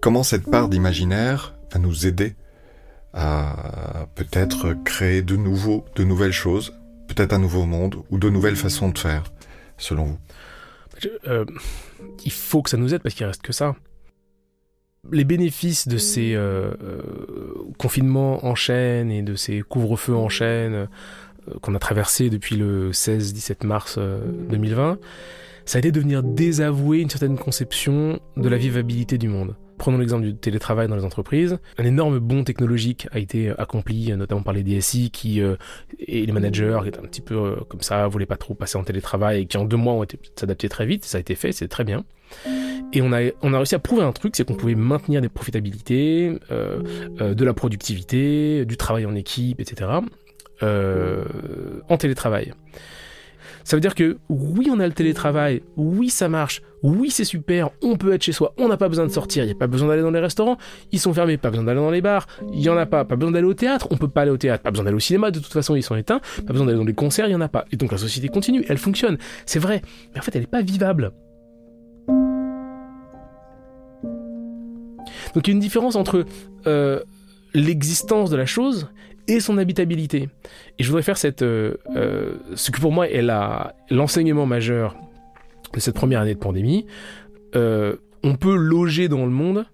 comment 0.01 0.23
cette 0.23 0.49
part 0.49 0.69
d'imaginaire 0.69 1.55
va 1.71 1.79
nous 1.79 2.05
aider 2.05 2.35
à 3.13 4.07
peut-être 4.15 4.75
créer 4.83 5.23
de 5.23 5.35
nouveaux, 5.35 5.83
de 5.95 6.03
nouvelles 6.03 6.31
choses, 6.31 6.73
peut-être 7.07 7.33
un 7.33 7.39
nouveau 7.39 7.65
monde 7.65 7.95
ou 8.11 8.19
de 8.19 8.29
nouvelles 8.29 8.55
façons 8.55 8.89
de 8.89 8.97
faire, 8.97 9.23
selon 9.77 10.05
vous? 10.05 10.17
Euh, 11.27 11.45
Il 12.23 12.31
faut 12.31 12.61
que 12.61 12.69
ça 12.69 12.77
nous 12.77 12.93
aide 12.93 13.01
parce 13.01 13.15
qu'il 13.15 13.25
reste 13.25 13.41
que 13.41 13.53
ça. 13.53 13.75
Les 15.11 15.23
bénéfices 15.23 15.87
de 15.87 15.97
ces 15.97 16.37
confinements 17.79 18.45
en 18.45 18.53
chaîne 18.53 19.09
et 19.09 19.21
de 19.23 19.35
ces 19.35 19.61
couvre-feux 19.61 20.15
en 20.15 20.29
chaîne 20.29 20.73
euh, 20.73 20.85
qu'on 21.61 21.75
a 21.75 21.79
traversé 21.79 22.29
depuis 22.29 22.55
le 22.55 22.91
16-17 22.91 23.65
mars 23.65 23.97
2020, 23.97 24.91
euh, 24.91 24.95
ça 25.65 25.77
a 25.77 25.79
été 25.79 25.91
de 25.91 25.99
venir 25.99 26.23
désavouer 26.23 26.99
une 26.99 27.09
certaine 27.09 27.37
conception 27.37 28.19
de 28.37 28.49
la 28.49 28.57
vivabilité 28.57 29.17
du 29.17 29.27
monde. 29.27 29.55
Prenons 29.77 29.97
l'exemple 29.97 30.25
du 30.25 30.35
télétravail 30.35 30.89
dans 30.89 30.95
les 30.95 31.05
entreprises. 31.05 31.57
Un 31.77 31.85
énorme 31.85 32.19
bond 32.19 32.43
technologique 32.43 33.07
a 33.11 33.19
été 33.19 33.51
accompli, 33.57 34.11
notamment 34.17 34.41
par 34.41 34.53
les 34.53 34.63
DSI 34.63 35.09
qui, 35.09 35.41
euh, 35.41 35.55
et 35.99 36.25
les 36.25 36.31
managers 36.33 36.79
qui 36.81 36.89
étaient 36.89 36.99
un 36.99 37.03
petit 37.03 37.21
peu 37.21 37.55
comme 37.69 37.81
ça, 37.81 38.05
voulaient 38.07 38.25
pas 38.25 38.35
trop 38.35 38.55
passer 38.55 38.77
en 38.77 38.83
télétravail 38.83 39.41
et 39.41 39.45
qui 39.45 39.57
en 39.57 39.63
deux 39.63 39.77
mois 39.77 39.93
ont 39.93 40.03
été 40.03 40.19
s'adapter 40.35 40.67
très 40.67 40.85
vite. 40.85 41.05
Ça 41.05 41.17
a 41.17 41.21
été 41.21 41.35
fait, 41.35 41.51
c'est 41.51 41.69
très 41.69 41.85
bien. 41.85 42.03
Et 42.91 43.01
on 43.01 43.13
a, 43.13 43.29
on 43.41 43.53
a 43.53 43.57
réussi 43.57 43.75
à 43.75 43.79
prouver 43.79 44.03
un 44.03 44.11
truc, 44.11 44.35
c'est 44.35 44.45
qu'on 44.45 44.55
pouvait 44.55 44.75
maintenir 44.75 45.21
des 45.21 45.29
profitabilités, 45.29 46.37
de 46.49 47.45
la 47.45 47.53
productivité, 47.53 48.65
du 48.65 48.75
travail 48.75 49.05
en 49.05 49.15
équipe, 49.15 49.61
etc. 49.61 50.01
Euh, 50.61 51.23
en 51.87 51.97
télétravail. 51.97 52.53
Ça 53.63 53.77
veut 53.77 53.81
dire 53.81 53.95
que 53.95 54.17
oui, 54.29 54.69
on 54.71 54.79
a 54.79 54.87
le 54.87 54.93
télétravail, 54.93 55.61
oui, 55.77 56.09
ça 56.09 56.27
marche, 56.27 56.61
oui, 56.81 57.11
c'est 57.11 57.23
super, 57.23 57.69
on 57.81 57.97
peut 57.97 58.13
être 58.13 58.23
chez 58.23 58.31
soi, 58.31 58.53
on 58.57 58.67
n'a 58.67 58.77
pas 58.77 58.89
besoin 58.89 59.05
de 59.05 59.11
sortir, 59.11 59.43
il 59.43 59.47
n'y 59.47 59.53
a 59.53 59.55
pas 59.55 59.67
besoin 59.67 59.89
d'aller 59.89 60.01
dans 60.01 60.11
les 60.11 60.19
restaurants, 60.19 60.57
ils 60.91 60.99
sont 60.99 61.13
fermés, 61.13 61.37
pas 61.37 61.49
besoin 61.49 61.65
d'aller 61.65 61.79
dans 61.79 61.91
les 61.91 62.01
bars, 62.01 62.25
il 62.51 62.59
n'y 62.59 62.69
en 62.69 62.77
a 62.77 62.85
pas, 62.85 63.05
pas 63.05 63.15
besoin 63.15 63.31
d'aller 63.31 63.45
au 63.45 63.53
théâtre, 63.53 63.87
on 63.91 63.97
peut 63.97 64.07
pas 64.07 64.23
aller 64.23 64.31
au 64.31 64.37
théâtre, 64.37 64.63
pas 64.63 64.71
besoin 64.71 64.85
d'aller 64.85 64.97
au 64.97 65.01
cinéma, 65.01 65.29
de 65.31 65.39
toute 65.39 65.53
façon, 65.53 65.75
ils 65.75 65.83
sont 65.83 65.95
éteints, 65.95 66.19
pas 66.47 66.51
besoin 66.51 66.65
d'aller 66.65 66.79
dans 66.79 66.85
les 66.85 66.93
concerts, 66.93 67.27
il 67.27 67.29
n'y 67.29 67.35
en 67.35 67.41
a 67.41 67.47
pas. 67.47 67.65
Et 67.71 67.77
donc 67.77 67.91
la 67.91 67.97
société 67.97 68.27
continue, 68.27 68.65
elle 68.67 68.79
fonctionne, 68.79 69.17
c'est 69.45 69.59
vrai, 69.59 69.81
mais 70.13 70.19
en 70.19 70.23
fait, 70.23 70.35
elle 70.35 70.41
n'est 70.41 70.47
pas 70.47 70.61
vivable. 70.61 71.11
Donc 75.35 75.47
il 75.47 75.51
y 75.51 75.51
a 75.51 75.53
une 75.53 75.59
différence 75.59 75.95
entre 75.95 76.25
euh, 76.65 77.01
l'existence 77.53 78.29
de 78.29 78.37
la 78.37 78.45
chose 78.45 78.89
et 79.29 79.39
son 79.39 79.57
habitabilité. 79.57 80.29
Et 80.77 80.83
je 80.83 80.87
voudrais 80.89 81.03
faire 81.03 81.17
cette, 81.17 81.43
euh, 81.43 81.75
euh, 81.95 82.33
ce 82.55 82.71
que 82.71 82.81
pour 82.81 82.91
moi 82.91 83.09
est 83.09 83.21
l'enseignement 83.89 84.45
majeur 84.45 84.95
de 85.73 85.79
cette 85.79 85.95
première 85.95 86.21
année 86.21 86.33
de 86.33 86.39
pandémie. 86.39 86.85
Euh, 87.55 87.95
on 88.23 88.35
peut 88.35 88.55
loger 88.55 89.07
dans 89.07 89.25
le 89.25 89.31
monde 89.31 89.65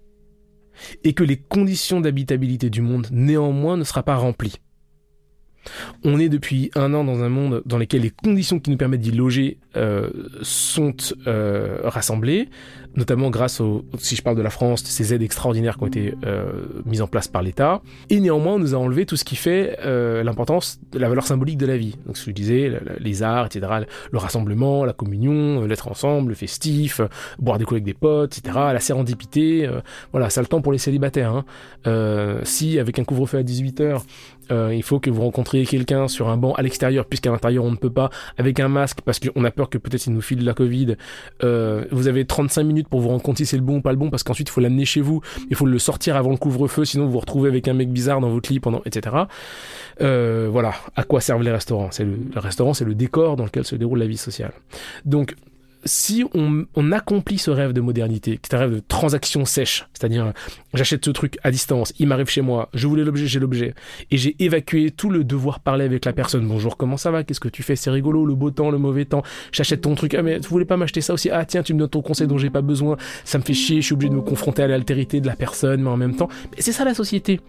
et 1.04 1.14
que 1.14 1.24
les 1.24 1.38
conditions 1.38 2.00
d'habitabilité 2.00 2.68
du 2.68 2.82
monde 2.82 3.08
néanmoins 3.10 3.76
ne 3.76 3.84
sera 3.84 4.02
pas 4.02 4.16
remplies. 4.16 4.60
On 6.04 6.18
est 6.18 6.28
depuis 6.28 6.70
un 6.74 6.94
an 6.94 7.04
dans 7.04 7.22
un 7.22 7.28
monde 7.28 7.62
dans 7.66 7.78
lequel 7.78 8.02
les 8.02 8.10
conditions 8.10 8.58
qui 8.58 8.70
nous 8.70 8.76
permettent 8.76 9.00
d'y 9.00 9.12
loger 9.12 9.58
sont 10.42 10.94
rassemblées, 11.84 12.48
notamment 12.96 13.30
grâce 13.30 13.60
au, 13.60 13.84
si 13.98 14.16
je 14.16 14.22
parle 14.22 14.36
de 14.36 14.42
la 14.42 14.50
France, 14.50 14.82
ces 14.84 15.14
aides 15.14 15.22
extraordinaires 15.22 15.76
qui 15.76 15.84
ont 15.84 15.86
été 15.86 16.14
euh, 16.24 16.52
mises 16.86 17.02
en 17.02 17.06
place 17.06 17.28
par 17.28 17.42
l'État. 17.42 17.82
Et 18.10 18.20
néanmoins, 18.20 18.54
on 18.54 18.58
nous 18.58 18.74
a 18.74 18.78
enlevé 18.78 19.06
tout 19.06 19.16
ce 19.16 19.24
qui 19.24 19.36
fait 19.36 19.78
euh, 19.84 20.22
l'importance 20.22 20.80
la 20.94 21.08
valeur 21.08 21.26
symbolique 21.26 21.58
de 21.58 21.66
la 21.66 21.76
vie. 21.76 21.96
Donc, 22.06 22.16
ce 22.16 22.24
que 22.24 22.30
je 22.30 22.34
disais, 22.34 22.72
les 22.98 23.22
arts, 23.22 23.46
etc., 23.46 23.86
le 24.10 24.18
rassemblement, 24.18 24.84
la 24.84 24.94
communion, 24.94 25.62
euh, 25.62 25.66
l'être 25.66 25.88
ensemble, 25.88 26.30
le 26.30 26.34
festif, 26.34 27.00
boire 27.38 27.58
des 27.58 27.64
coups 27.64 27.74
avec 27.74 27.84
des 27.84 27.94
potes, 27.94 28.38
etc., 28.38 28.56
la 28.72 28.80
sérendipité. 28.80 29.68
voilà, 30.12 30.30
ça 30.30 30.40
le 30.40 30.46
temps 30.46 30.62
pour 30.62 30.72
les 30.72 30.78
célibataires. 30.78 31.44
Hein. 31.84 32.40
si, 32.44 32.78
avec 32.78 32.98
un 32.98 33.04
couvre-feu 33.04 33.38
à 33.38 33.42
18h, 33.42 34.02
il 34.50 34.82
faut 34.82 35.00
que 35.00 35.10
vous 35.10 35.22
rencontriez 35.22 35.66
quelqu'un 35.66 36.08
sur 36.08 36.28
un 36.28 36.36
banc 36.36 36.52
à 36.54 36.62
l'extérieur, 36.62 37.06
puisqu'à 37.06 37.30
l'intérieur 37.30 37.64
on 37.64 37.70
ne 37.70 37.76
peut 37.76 37.90
pas, 37.90 38.10
avec 38.38 38.60
un 38.60 38.68
masque, 38.68 38.98
parce 39.04 39.18
qu'on 39.18 39.44
a 39.44 39.50
peur 39.50 39.68
que 39.70 39.78
peut-être 39.78 40.06
il 40.06 40.12
nous 40.12 40.20
file 40.20 40.44
la 40.44 40.54
Covid. 40.54 40.96
vous 41.42 42.08
avez 42.08 42.24
35 42.24 42.62
minutes 42.64 42.88
pour 42.88 43.00
vous 43.00 43.16
compte 43.18 43.38
si 43.38 43.46
c'est 43.46 43.56
le 43.56 43.62
bon 43.62 43.78
ou 43.78 43.80
pas 43.80 43.92
le 43.92 43.98
bon, 43.98 44.10
parce 44.10 44.22
qu'ensuite 44.22 44.48
il 44.48 44.52
faut 44.52 44.60
l'amener 44.60 44.84
chez 44.84 45.00
vous, 45.00 45.20
il 45.50 45.56
faut 45.56 45.66
le 45.66 45.78
sortir 45.78 46.16
avant 46.16 46.30
le 46.30 46.36
couvre-feu, 46.36 46.84
sinon 46.84 47.06
vous 47.06 47.12
vous 47.12 47.20
retrouvez 47.20 47.48
avec 47.48 47.68
un 47.68 47.74
mec 47.74 47.90
bizarre 47.90 48.20
dans 48.20 48.28
votre 48.28 48.52
lit 48.52 48.60
pendant, 48.60 48.82
etc. 48.84 49.16
Euh, 50.00 50.48
voilà, 50.50 50.74
à 50.94 51.04
quoi 51.04 51.20
servent 51.20 51.42
les 51.42 51.50
restaurants? 51.50 51.90
Le, 51.98 52.18
le 52.34 52.40
restaurant, 52.40 52.74
c'est 52.74 52.84
le 52.84 52.94
décor 52.94 53.36
dans 53.36 53.44
lequel 53.44 53.64
se 53.64 53.76
déroule 53.76 53.98
la 53.98 54.06
vie 54.06 54.16
sociale. 54.16 54.52
Donc 55.04 55.34
si 55.86 56.24
on, 56.34 56.66
accomplit 56.92 57.38
ce 57.38 57.50
rêve 57.50 57.72
de 57.72 57.80
modernité, 57.80 58.38
qui 58.40 58.50
est 58.50 58.54
un 58.54 58.58
rêve 58.58 58.74
de 58.74 58.82
transaction 58.86 59.44
sèche, 59.44 59.86
c'est-à-dire 59.92 60.32
j'achète 60.72 61.04
ce 61.04 61.10
truc 61.10 61.38
à 61.42 61.50
distance, 61.50 61.92
il 61.98 62.06
m'arrive 62.06 62.28
chez 62.28 62.40
moi, 62.42 62.68
je 62.74 62.86
voulais 62.86 63.04
l'objet, 63.04 63.26
j'ai 63.26 63.40
l'objet, 63.40 63.74
et 64.10 64.16
j'ai 64.16 64.36
évacué 64.38 64.90
tout 64.90 65.10
le 65.10 65.24
devoir 65.24 65.60
parler 65.60 65.84
avec 65.84 66.04
la 66.04 66.12
personne. 66.12 66.46
Bonjour, 66.46 66.76
comment 66.76 66.96
ça 66.96 67.10
va? 67.10 67.24
Qu'est-ce 67.24 67.40
que 67.40 67.48
tu 67.48 67.62
fais? 67.62 67.76
C'est 67.76 67.90
rigolo, 67.90 68.24
le 68.24 68.34
beau 68.34 68.50
temps, 68.50 68.70
le 68.70 68.78
mauvais 68.78 69.04
temps. 69.04 69.22
J'achète 69.52 69.82
ton 69.82 69.94
truc. 69.94 70.14
Ah 70.14 70.22
mais 70.22 70.40
tu 70.40 70.48
voulais 70.48 70.64
pas 70.64 70.76
m'acheter 70.76 71.00
ça 71.00 71.12
aussi? 71.12 71.30
Ah 71.30 71.44
tiens, 71.44 71.62
tu 71.62 71.74
me 71.74 71.78
donnes 71.78 71.88
ton 71.88 72.02
conseil 72.02 72.26
dont 72.26 72.38
j'ai 72.38 72.50
pas 72.50 72.62
besoin. 72.62 72.96
Ça 73.24 73.38
me 73.38 73.42
fait 73.42 73.54
chier. 73.54 73.80
Je 73.80 73.86
suis 73.86 73.94
obligé 73.94 74.10
de 74.10 74.16
me 74.16 74.22
confronter 74.22 74.62
à 74.62 74.68
l'altérité 74.68 75.20
de 75.20 75.26
la 75.26 75.36
personne, 75.36 75.82
mais 75.82 75.90
en 75.90 75.96
même 75.96 76.14
temps, 76.14 76.28
c'est 76.58 76.72
ça 76.72 76.84
la 76.84 76.94
société. 76.94 77.40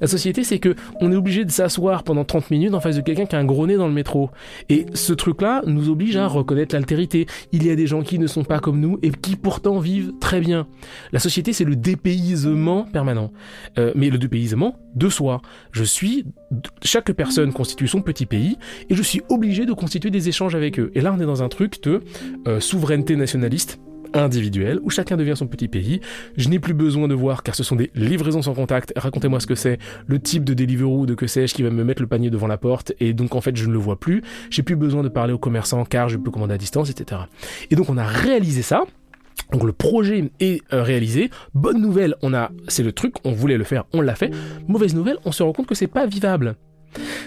La 0.00 0.06
société, 0.06 0.44
c'est 0.44 0.58
que 0.58 0.74
on 1.00 1.12
est 1.12 1.16
obligé 1.16 1.44
de 1.44 1.50
s'asseoir 1.50 2.04
pendant 2.04 2.24
30 2.24 2.50
minutes 2.50 2.74
en 2.74 2.80
face 2.80 2.96
de 2.96 3.00
quelqu'un 3.00 3.26
qui 3.26 3.36
a 3.36 3.38
un 3.38 3.44
gros 3.44 3.66
nez 3.66 3.76
dans 3.76 3.88
le 3.88 3.92
métro. 3.92 4.30
Et 4.68 4.86
ce 4.94 5.12
truc-là 5.12 5.62
nous 5.66 5.88
oblige 5.90 6.16
à 6.16 6.26
reconnaître 6.26 6.74
l'altérité. 6.74 7.26
Il 7.52 7.66
y 7.66 7.70
a 7.70 7.76
des 7.76 7.83
gens 7.86 8.02
qui 8.02 8.18
ne 8.18 8.26
sont 8.26 8.44
pas 8.44 8.58
comme 8.58 8.80
nous 8.80 8.98
et 9.02 9.10
qui 9.10 9.36
pourtant 9.36 9.78
vivent 9.78 10.12
très 10.20 10.40
bien. 10.40 10.66
La 11.12 11.18
société, 11.18 11.52
c'est 11.52 11.64
le 11.64 11.76
dépaysement 11.76 12.84
permanent. 12.84 13.32
Euh, 13.78 13.92
mais 13.94 14.10
le 14.10 14.18
dépaysement 14.18 14.78
de 14.94 15.08
soi. 15.08 15.42
Je 15.72 15.84
suis, 15.84 16.24
chaque 16.82 17.12
personne 17.12 17.52
constitue 17.52 17.88
son 17.88 18.02
petit 18.02 18.26
pays 18.26 18.56
et 18.88 18.94
je 18.94 19.02
suis 19.02 19.22
obligé 19.28 19.66
de 19.66 19.72
constituer 19.72 20.10
des 20.10 20.28
échanges 20.28 20.54
avec 20.54 20.78
eux. 20.78 20.90
Et 20.94 21.00
là, 21.00 21.14
on 21.16 21.20
est 21.20 21.26
dans 21.26 21.42
un 21.42 21.48
truc 21.48 21.82
de 21.82 22.02
euh, 22.46 22.60
souveraineté 22.60 23.16
nationaliste 23.16 23.78
individuel 24.14 24.80
où 24.82 24.90
chacun 24.90 25.16
devient 25.16 25.34
son 25.36 25.46
petit 25.46 25.68
pays. 25.68 26.00
Je 26.36 26.48
n'ai 26.48 26.58
plus 26.58 26.74
besoin 26.74 27.08
de 27.08 27.14
voir 27.14 27.42
car 27.42 27.54
ce 27.54 27.62
sont 27.62 27.76
des 27.76 27.90
livraisons 27.94 28.42
sans 28.42 28.54
contact. 28.54 28.92
Racontez-moi 28.96 29.40
ce 29.40 29.46
que 29.46 29.54
c'est, 29.54 29.78
le 30.06 30.18
type 30.18 30.44
de 30.44 30.54
Deliveroo 30.54 31.06
de 31.06 31.14
que 31.14 31.26
sais-je 31.26 31.54
qui 31.54 31.62
va 31.62 31.70
me 31.70 31.84
mettre 31.84 32.02
le 32.02 32.08
panier 32.08 32.30
devant 32.30 32.46
la 32.46 32.56
porte 32.56 32.92
et 33.00 33.12
donc 33.12 33.34
en 33.34 33.40
fait 33.40 33.56
je 33.56 33.66
ne 33.66 33.72
le 33.72 33.78
vois 33.78 33.98
plus. 33.98 34.22
J'ai 34.50 34.62
plus 34.62 34.76
besoin 34.76 35.02
de 35.02 35.08
parler 35.08 35.32
aux 35.32 35.38
commerçants 35.38 35.84
car 35.84 36.08
je 36.08 36.16
peux 36.16 36.30
commander 36.30 36.54
à 36.54 36.58
distance, 36.58 36.90
etc. 36.90 37.22
Et 37.70 37.76
donc 37.76 37.90
on 37.90 37.98
a 37.98 38.04
réalisé 38.04 38.62
ça 38.62 38.84
Donc 39.52 39.64
le 39.64 39.72
projet 39.72 40.30
est 40.40 40.62
euh, 40.72 40.82
réalisé. 40.82 41.30
Bonne 41.54 41.80
nouvelle, 41.80 42.14
on 42.22 42.34
a, 42.34 42.50
c'est 42.68 42.82
le 42.82 42.92
truc, 42.92 43.14
on 43.24 43.32
voulait 43.32 43.58
le 43.58 43.64
faire, 43.64 43.84
on 43.92 44.00
l'a 44.00 44.14
fait. 44.14 44.30
Mauvaise 44.68 44.94
nouvelle, 44.94 45.18
on 45.24 45.32
se 45.32 45.42
rend 45.42 45.52
compte 45.52 45.66
que 45.66 45.74
c'est 45.74 45.86
pas 45.86 46.06
vivable. 46.06 46.56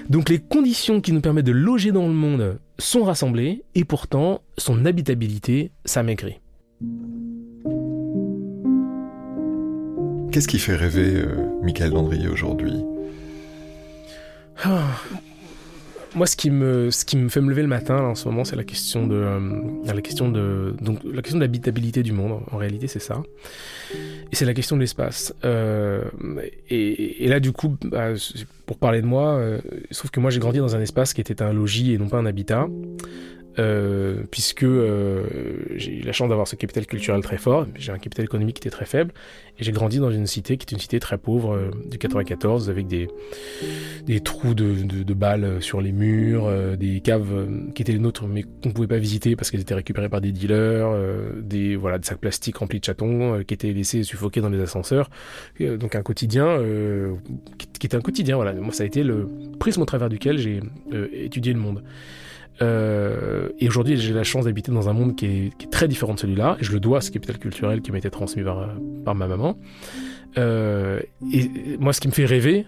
Donc 0.09 0.29
les 0.29 0.39
conditions 0.39 1.01
qui 1.01 1.11
nous 1.11 1.21
permettent 1.21 1.45
de 1.45 1.51
loger 1.51 1.91
dans 1.91 2.07
le 2.07 2.13
monde 2.13 2.59
sont 2.79 3.03
rassemblées 3.03 3.63
et 3.75 3.83
pourtant 3.83 4.41
son 4.57 4.85
habitabilité 4.85 5.71
s'amaigrit. 5.85 6.39
Qu'est-ce 10.31 10.47
qui 10.47 10.59
fait 10.59 10.75
rêver 10.75 11.15
euh, 11.15 11.59
Michael 11.63 11.91
Landry 11.91 12.27
aujourd'hui? 12.27 12.83
Ah. 14.63 15.01
Moi, 16.15 16.25
ce 16.25 16.35
qui 16.35 16.49
me, 16.49 16.89
ce 16.89 17.05
qui 17.05 17.17
me 17.17 17.29
fait 17.29 17.41
me 17.41 17.49
lever 17.49 17.61
le 17.61 17.67
matin 17.67 17.99
en 17.99 18.15
ce 18.15 18.27
moment, 18.27 18.43
c'est 18.43 18.55
la 18.55 18.63
question 18.63 19.05
de, 19.07 19.15
euh, 19.15 19.39
la 19.85 20.01
question 20.01 20.29
de, 20.29 20.75
donc 20.81 20.99
la 21.03 21.21
question 21.21 21.37
de 21.37 21.43
l'habitabilité 21.43 22.01
du 22.01 22.11
monde. 22.11 22.41
En 22.51 22.57
réalité, 22.57 22.87
c'est 22.87 22.99
ça. 22.99 23.21
Et 24.31 24.35
c'est 24.35 24.45
la 24.45 24.53
question 24.53 24.75
de 24.75 24.81
l'espace. 24.81 25.33
Euh, 25.45 26.05
et, 26.69 27.27
là, 27.27 27.39
du 27.39 27.51
coup, 27.51 27.75
bah, 27.83 28.09
pour 28.65 28.77
parler 28.77 29.01
de 29.01 29.05
moi, 29.05 29.33
euh, 29.33 29.59
sauf 29.91 30.09
que 30.09 30.19
moi, 30.19 30.31
j'ai 30.31 30.39
grandi 30.39 30.59
dans 30.59 30.75
un 30.75 30.81
espace 30.81 31.13
qui 31.13 31.21
était 31.21 31.41
un 31.41 31.53
logis 31.53 31.93
et 31.93 31.97
non 31.97 32.07
pas 32.07 32.17
un 32.17 32.25
habitat. 32.25 32.67
Euh, 33.59 34.21
puisque 34.29 34.63
euh, 34.63 35.23
j'ai 35.75 35.97
eu 35.97 36.01
la 36.01 36.11
chance 36.11 36.29
d'avoir 36.29 36.47
ce 36.47 36.55
capital 36.55 36.85
culturel 36.85 37.21
très 37.21 37.37
fort, 37.37 37.65
j'ai 37.75 37.91
un 37.91 37.97
capital 37.97 38.25
économique 38.25 38.57
qui 38.57 38.67
était 38.67 38.75
très 38.75 38.85
faible, 38.85 39.13
et 39.57 39.63
j'ai 39.63 39.71
grandi 39.71 39.97
dans 39.97 40.11
une 40.11 40.27
cité 40.27 40.57
qui 40.57 40.65
est 40.65 40.71
une 40.75 40.79
cité 40.79 40.99
très 40.99 41.17
pauvre 41.17 41.55
euh, 41.55 41.71
du 41.89 41.97
94, 41.97 42.69
avec 42.69 42.85
des, 42.85 43.07
des 44.05 44.19
trous 44.19 44.53
de, 44.53 44.83
de, 44.83 45.13
balles 45.13 45.61
sur 45.61 45.81
les 45.81 45.91
murs, 45.91 46.51
des 46.77 46.99
caves 46.99 47.47
qui 47.73 47.81
étaient 47.81 47.93
les 47.93 47.99
nôtres 47.99 48.27
mais 48.27 48.43
qu'on 48.43 48.69
ne 48.69 48.73
pouvait 48.73 48.87
pas 48.87 48.99
visiter 48.99 49.35
parce 49.35 49.49
qu'elles 49.49 49.61
étaient 49.61 49.73
récupérées 49.73 50.09
par 50.09 50.21
des 50.21 50.31
dealers, 50.31 50.91
des, 51.41 51.75
voilà, 51.75 51.97
des 51.97 52.05
sacs 52.05 52.19
plastiques 52.19 52.57
remplis 52.57 52.79
de 52.79 52.85
chatons 52.85 53.43
qui 53.47 53.53
étaient 53.53 53.73
laissés 53.73 54.03
suffoquer 54.03 54.41
dans 54.41 54.49
les 54.49 54.61
ascenseurs. 54.61 55.09
donc 55.59 55.95
un 55.95 56.03
quotidien 56.03 56.59
qui, 57.57 57.67
qui, 57.67 57.87
était 57.87 57.97
un 57.97 58.01
quotidien, 58.01 58.35
voilà. 58.35 58.53
Moi, 58.53 58.73
ça 58.73 58.83
a 58.83 58.85
été 58.85 59.03
le 59.03 59.27
prisme 59.59 59.81
au 59.81 59.85
travers 59.85 60.09
duquel 60.09 60.37
j'ai 60.37 60.59
étudié 61.13 61.53
le 61.53 61.59
monde. 61.59 61.81
Euh, 62.61 63.49
et 63.59 63.67
aujourd'hui, 63.67 63.97
j'ai 63.97 64.13
la 64.13 64.23
chance 64.23 64.45
d'habiter 64.45 64.71
dans 64.71 64.89
un 64.89 64.93
monde 64.93 65.15
qui 65.15 65.25
est, 65.25 65.71
très 65.71 65.87
différent 65.87 66.13
de 66.13 66.19
celui-là, 66.19 66.57
et 66.59 66.63
je 66.63 66.71
le 66.71 66.79
dois 66.79 66.99
à 66.99 67.01
ce 67.01 67.11
capital 67.11 67.37
culturel 67.37 67.81
qui 67.81 67.91
m'a 67.91 67.97
été 67.97 68.09
transmis 68.09 68.43
par, 68.43 69.15
ma 69.15 69.27
maman. 69.27 69.57
Euh, 70.37 70.99
et 71.31 71.77
moi, 71.79 71.93
ce 71.93 72.01
qui 72.01 72.07
me 72.07 72.13
fait 72.13 72.25
rêver, 72.25 72.65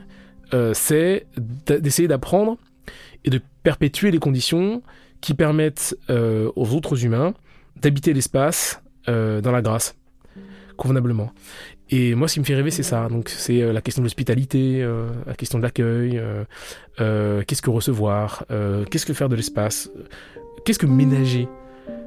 euh, 0.54 0.74
c'est 0.74 1.28
d'essayer 1.68 2.08
d'apprendre 2.08 2.58
et 3.26 3.30
de 3.30 3.40
perpétuer 3.64 4.12
les 4.12 4.20
conditions 4.20 4.82
qui 5.22 5.34
permettent 5.34 5.98
aux 6.10 6.74
autres 6.74 7.04
humains 7.04 7.34
d'habiter 7.82 8.14
l'espace 8.14 8.82
dans 9.08 9.52
la 9.52 9.62
grâce, 9.62 9.96
convenablement. 10.78 11.32
Et 11.92 12.14
moi, 12.16 12.28
ce 12.28 12.36
qui 12.36 12.40
me 12.40 12.46
fait 12.46 12.56
rêver, 12.56 12.72
c'est 12.72 12.84
ça. 12.84 13.08
Donc, 13.10 13.30
c'est 13.30 13.62
euh, 13.62 13.74
la 13.74 13.82
question 13.82 14.02
de 14.02 14.06
l'hospitalité, 14.06 14.82
euh, 14.82 15.08
la 15.26 15.34
question 15.34 15.58
de 15.58 15.64
l'accueil, 15.64 16.22
euh, 17.00 17.44
qu'est-ce 17.48 17.62
que 17.62 17.70
recevoir, 17.70 18.46
qu'est-ce 18.90 19.06
que 19.06 19.14
faire 19.14 19.30
de 19.30 19.36
l'espace, 19.36 19.92
qu'est-ce 20.66 20.80
que 20.80 20.86
ménager? 20.86 21.48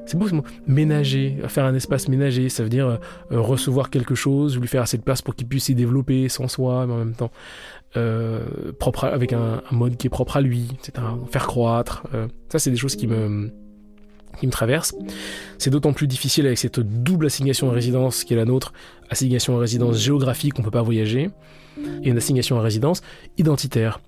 C'est 0.05 0.17
beau 0.17 0.27
ce 0.27 0.35
mot, 0.35 0.43
ménager, 0.67 1.37
faire 1.47 1.63
un 1.63 1.75
espace 1.75 2.09
ménager, 2.09 2.49
ça 2.49 2.63
veut 2.63 2.69
dire 2.69 2.99
recevoir 3.29 3.89
quelque 3.89 4.15
chose, 4.15 4.59
lui 4.59 4.67
faire 4.67 4.81
assez 4.81 4.97
de 4.97 5.01
place 5.01 5.21
pour 5.21 5.33
qu'il 5.33 5.47
puisse 5.47 5.65
s'y 5.65 5.75
développer 5.75 6.27
sans 6.27 6.49
soi, 6.49 6.85
mais 6.85 6.93
en 6.93 6.97
même 6.97 7.13
temps 7.13 7.31
propre 8.79 9.05
avec 9.05 9.31
un, 9.33 9.61
un, 9.69 9.75
mode 9.75 9.95
qui 9.95 10.07
est 10.07 10.09
propre 10.09 10.37
à 10.37 10.41
lui, 10.41 10.67
etc. 10.73 11.05
Faire 11.31 11.47
croître. 11.47 12.03
ça, 12.49 12.59
c'est 12.59 12.71
des 12.71 12.77
choses 12.77 12.97
qui 12.97 13.07
me 13.07 13.49
qui 14.39 14.47
me 14.47 14.51
traverse. 14.51 14.93
C'est 15.57 15.69
d'autant 15.69 15.93
plus 15.93 16.07
difficile 16.07 16.45
avec 16.45 16.57
cette 16.57 16.79
double 16.79 17.27
assignation 17.27 17.69
à 17.69 17.73
résidence 17.73 18.23
qui 18.23 18.33
est 18.33 18.37
la 18.37 18.45
nôtre, 18.45 18.73
assignation 19.09 19.57
à 19.57 19.59
résidence 19.59 19.97
géographique, 19.97 20.53
on 20.57 20.61
ne 20.61 20.65
peut 20.65 20.71
pas 20.71 20.81
voyager, 20.81 21.29
et 22.03 22.09
une 22.09 22.17
assignation 22.17 22.59
à 22.59 22.61
résidence 22.61 23.01
identitaire. 23.37 23.99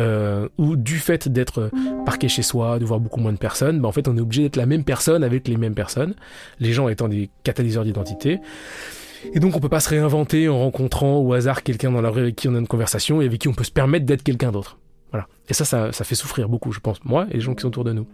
Euh, 0.00 0.48
où 0.58 0.74
du 0.74 0.98
fait 0.98 1.28
d'être 1.28 1.70
parqué 2.04 2.28
chez 2.28 2.42
soi, 2.42 2.80
de 2.80 2.84
voir 2.84 2.98
beaucoup 2.98 3.20
moins 3.20 3.32
de 3.32 3.38
personnes, 3.38 3.80
bah 3.80 3.88
en 3.88 3.92
fait 3.92 4.08
on 4.08 4.16
est 4.16 4.20
obligé 4.20 4.42
d'être 4.42 4.56
la 4.56 4.66
même 4.66 4.82
personne 4.82 5.22
avec 5.22 5.46
les 5.46 5.56
mêmes 5.56 5.76
personnes, 5.76 6.14
les 6.58 6.72
gens 6.72 6.88
étant 6.88 7.08
des 7.08 7.30
catalyseurs 7.44 7.84
d'identité. 7.84 8.40
Et 9.32 9.38
donc 9.38 9.56
on 9.56 9.60
peut 9.60 9.68
pas 9.68 9.80
se 9.80 9.88
réinventer 9.88 10.48
en 10.48 10.58
rencontrant 10.58 11.18
au 11.18 11.32
hasard 11.32 11.62
quelqu'un 11.62 11.92
dans 11.92 12.02
la 12.02 12.10
rue 12.10 12.22
avec 12.22 12.36
qui 12.36 12.48
on 12.48 12.54
a 12.56 12.58
une 12.58 12.66
conversation 12.66 13.22
et 13.22 13.26
avec 13.26 13.40
qui 13.40 13.48
on 13.48 13.54
peut 13.54 13.64
se 13.64 13.70
permettre 13.70 14.04
d'être 14.04 14.24
quelqu'un 14.24 14.52
d'autre. 14.52 14.76
Et 15.48 15.54
ça, 15.54 15.64
ça, 15.64 15.92
fait 15.92 16.14
souffrir 16.14 16.48
beaucoup, 16.48 16.72
je 16.72 16.80
pense, 16.80 17.04
moi 17.04 17.26
et 17.30 17.34
les 17.34 17.40
gens 17.40 17.54
qui 17.54 17.62
sont 17.62 17.68
autour 17.68 17.84
de 17.84 17.92
nous. 17.92 18.06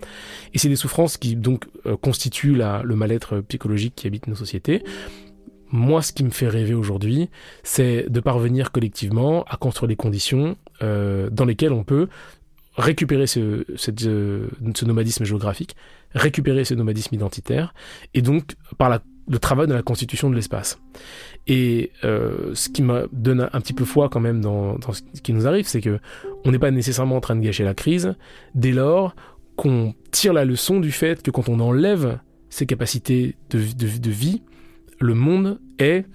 Et 0.53 0.59
c'est 0.59 0.69
des 0.69 0.77
souffrances 0.77 1.17
qui 1.17 1.37
donc 1.37 1.67
euh, 1.87 1.97
constituent 1.97 2.55
le 2.57 2.97
mal-être 2.97 3.41
psychologique 3.43 3.95
qui 3.95 4.07
habite 4.07 4.27
nos 4.27 4.35
sociétés. 4.35 4.83
Moi, 5.73 6.03
ce 6.03 6.13
qui 6.13 6.25
me 6.25 6.31
fait 6.31 6.49
rêver 6.49 6.75
aujourd'hui, 6.75 7.31
c'est 7.63 8.11
de 8.11 8.19
parvenir 8.19 8.73
collectivement 8.73 9.45
à 9.45 9.57
construire 9.57 9.87
des 9.87 9.97
conditions 9.97 10.57
euh, 10.83 11.31
dans 11.31 11.45
lesquelles 11.45 11.73
on 11.73 11.85
peut 11.85 12.09
récupérer 12.77 13.27
ce, 13.27 13.65
euh, 14.09 14.49
ce 14.75 14.85
nomadisme 14.85 15.25
géographique, 15.25 15.77
récupérer 16.13 16.65
ce 16.65 16.75
nomadisme 16.75 17.15
identitaire, 17.15 17.75
et 18.15 18.23
donc 18.23 18.57
par 18.79 18.89
la 18.89 19.01
le 19.29 19.39
travail 19.39 19.67
de 19.67 19.75
la 19.75 19.83
constitution 19.83 20.31
de 20.31 20.35
l'espace. 20.35 20.81
Et 21.47 21.93
euh, 22.05 22.55
ce 22.55 22.69
qui 22.69 22.83
me 22.83 23.09
donne 23.13 23.49
un 23.53 23.61
petit 23.61 23.73
peu 23.73 23.85
foi 23.85 24.09
quand 24.09 24.21
même 24.21 24.41
dans, 24.41 24.77
ce 24.93 25.21
qui 25.23 25.33
nous 25.33 25.47
arrive, 25.47 25.67
c'est 25.67 25.81
que 25.81 25.99
on 26.45 26.51
n'est 26.51 26.59
pas 26.59 26.71
nécessairement 26.71 27.17
en 27.17 27.21
train 27.21 27.37
de 27.37 27.41
gâcher 27.41 27.65
la 27.65 27.75
crise 27.75 28.15
dès 28.55 28.73
lors 28.73 29.15
qu'on 29.57 29.95
tire 30.11 30.33
la 30.33 30.45
leçon 30.45 30.81
du 30.81 30.91
fait 30.91 31.23
que 31.23 31.31
quand 31.31 31.49
on 31.49 31.61
enlève 31.61 32.19
ses 32.49 32.67
capacités 32.67 33.37
de, 33.51 33.59
de 33.59 34.11
vie, 34.11 34.43
le 34.99 35.15
monde 35.15 35.61
est 35.79 36.07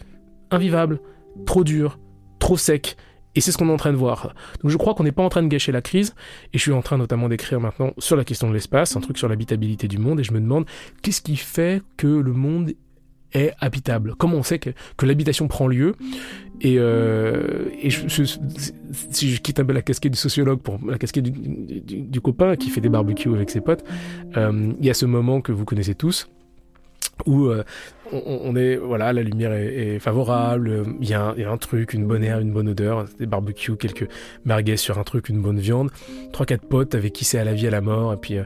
invivable, 0.51 0.99
trop 1.45 1.63
dur, 1.63 1.99
trop 2.39 2.57
sec, 2.57 2.97
et 3.35 3.41
c'est 3.41 3.51
ce 3.51 3.57
qu'on 3.57 3.69
est 3.69 3.73
en 3.73 3.77
train 3.77 3.91
de 3.91 3.97
voir. 3.97 4.33
Donc 4.61 4.71
je 4.71 4.77
crois 4.77 4.95
qu'on 4.95 5.03
n'est 5.03 5.11
pas 5.11 5.23
en 5.23 5.29
train 5.29 5.43
de 5.43 5.47
gâcher 5.47 5.71
la 5.71 5.81
crise, 5.81 6.15
et 6.53 6.57
je 6.57 6.61
suis 6.61 6.71
en 6.71 6.81
train 6.81 6.97
notamment 6.97 7.29
d'écrire 7.29 7.59
maintenant 7.59 7.93
sur 7.97 8.15
la 8.15 8.23
question 8.23 8.47
de 8.47 8.53
l'espace, 8.53 8.95
un 8.95 9.01
truc 9.01 9.17
sur 9.17 9.27
l'habitabilité 9.27 9.87
du 9.87 9.97
monde, 9.97 10.19
et 10.19 10.23
je 10.23 10.31
me 10.31 10.39
demande 10.39 10.65
qu'est-ce 11.01 11.21
qui 11.21 11.35
fait 11.35 11.83
que 11.97 12.07
le 12.07 12.33
monde 12.33 12.71
est 13.35 13.53
habitable. 13.59 14.15
Comment 14.17 14.37
on 14.37 14.43
sait 14.43 14.59
que, 14.59 14.71
que 14.97 15.05
l'habitation 15.05 15.47
prend 15.47 15.67
lieu 15.67 15.95
Et, 16.61 16.75
euh, 16.79 17.69
et 17.81 17.89
je, 17.89 18.23
si 19.11 19.31
je 19.31 19.41
quitte 19.41 19.59
un 19.59 19.65
peu 19.65 19.73
la 19.73 19.81
casquette 19.81 20.13
du 20.13 20.17
sociologue 20.17 20.61
pour 20.61 20.79
la 20.87 20.97
casquette 20.97 21.23
du, 21.23 21.81
du, 21.81 22.21
copain 22.21 22.55
qui 22.55 22.69
fait 22.69 22.81
des 22.81 22.89
barbecues 22.89 23.33
avec 23.33 23.49
ses 23.49 23.61
potes, 23.61 23.83
euh, 24.37 24.71
il 24.79 24.85
y 24.85 24.89
a 24.89 24.93
ce 24.93 25.05
moment 25.05 25.41
que 25.41 25.51
vous 25.51 25.65
connaissez 25.65 25.95
tous 25.95 26.29
où 27.25 27.45
euh, 27.45 27.63
on, 28.11 28.57
est 28.57 28.75
voilà 28.75 29.13
la 29.13 29.23
lumière 29.23 29.53
est, 29.53 29.99
favorable 29.99 30.83
il 30.99 31.07
y, 31.07 31.13
un, 31.13 31.33
y, 31.37 31.43
a 31.43 31.49
un 31.51 31.57
truc 31.57 31.93
une 31.93 32.05
bonne 32.05 32.25
air 32.25 32.39
une 32.39 32.51
bonne 32.51 32.67
odeur 32.67 33.05
des 33.17 33.25
barbecues 33.25 33.77
quelques 33.77 34.09
merguez 34.43 34.75
sur 34.75 34.99
un 34.99 35.03
truc 35.03 35.29
une 35.29 35.41
bonne 35.41 35.59
viande 35.59 35.91
trois 36.33 36.45
quatre 36.45 36.67
potes 36.67 36.93
avec 36.93 37.13
qui 37.13 37.23
c'est 37.23 37.39
à 37.39 37.45
la 37.45 37.53
vie 37.53 37.67
à 37.67 37.71
la 37.71 37.79
mort 37.79 38.11
et 38.11 38.17
puis 38.17 38.37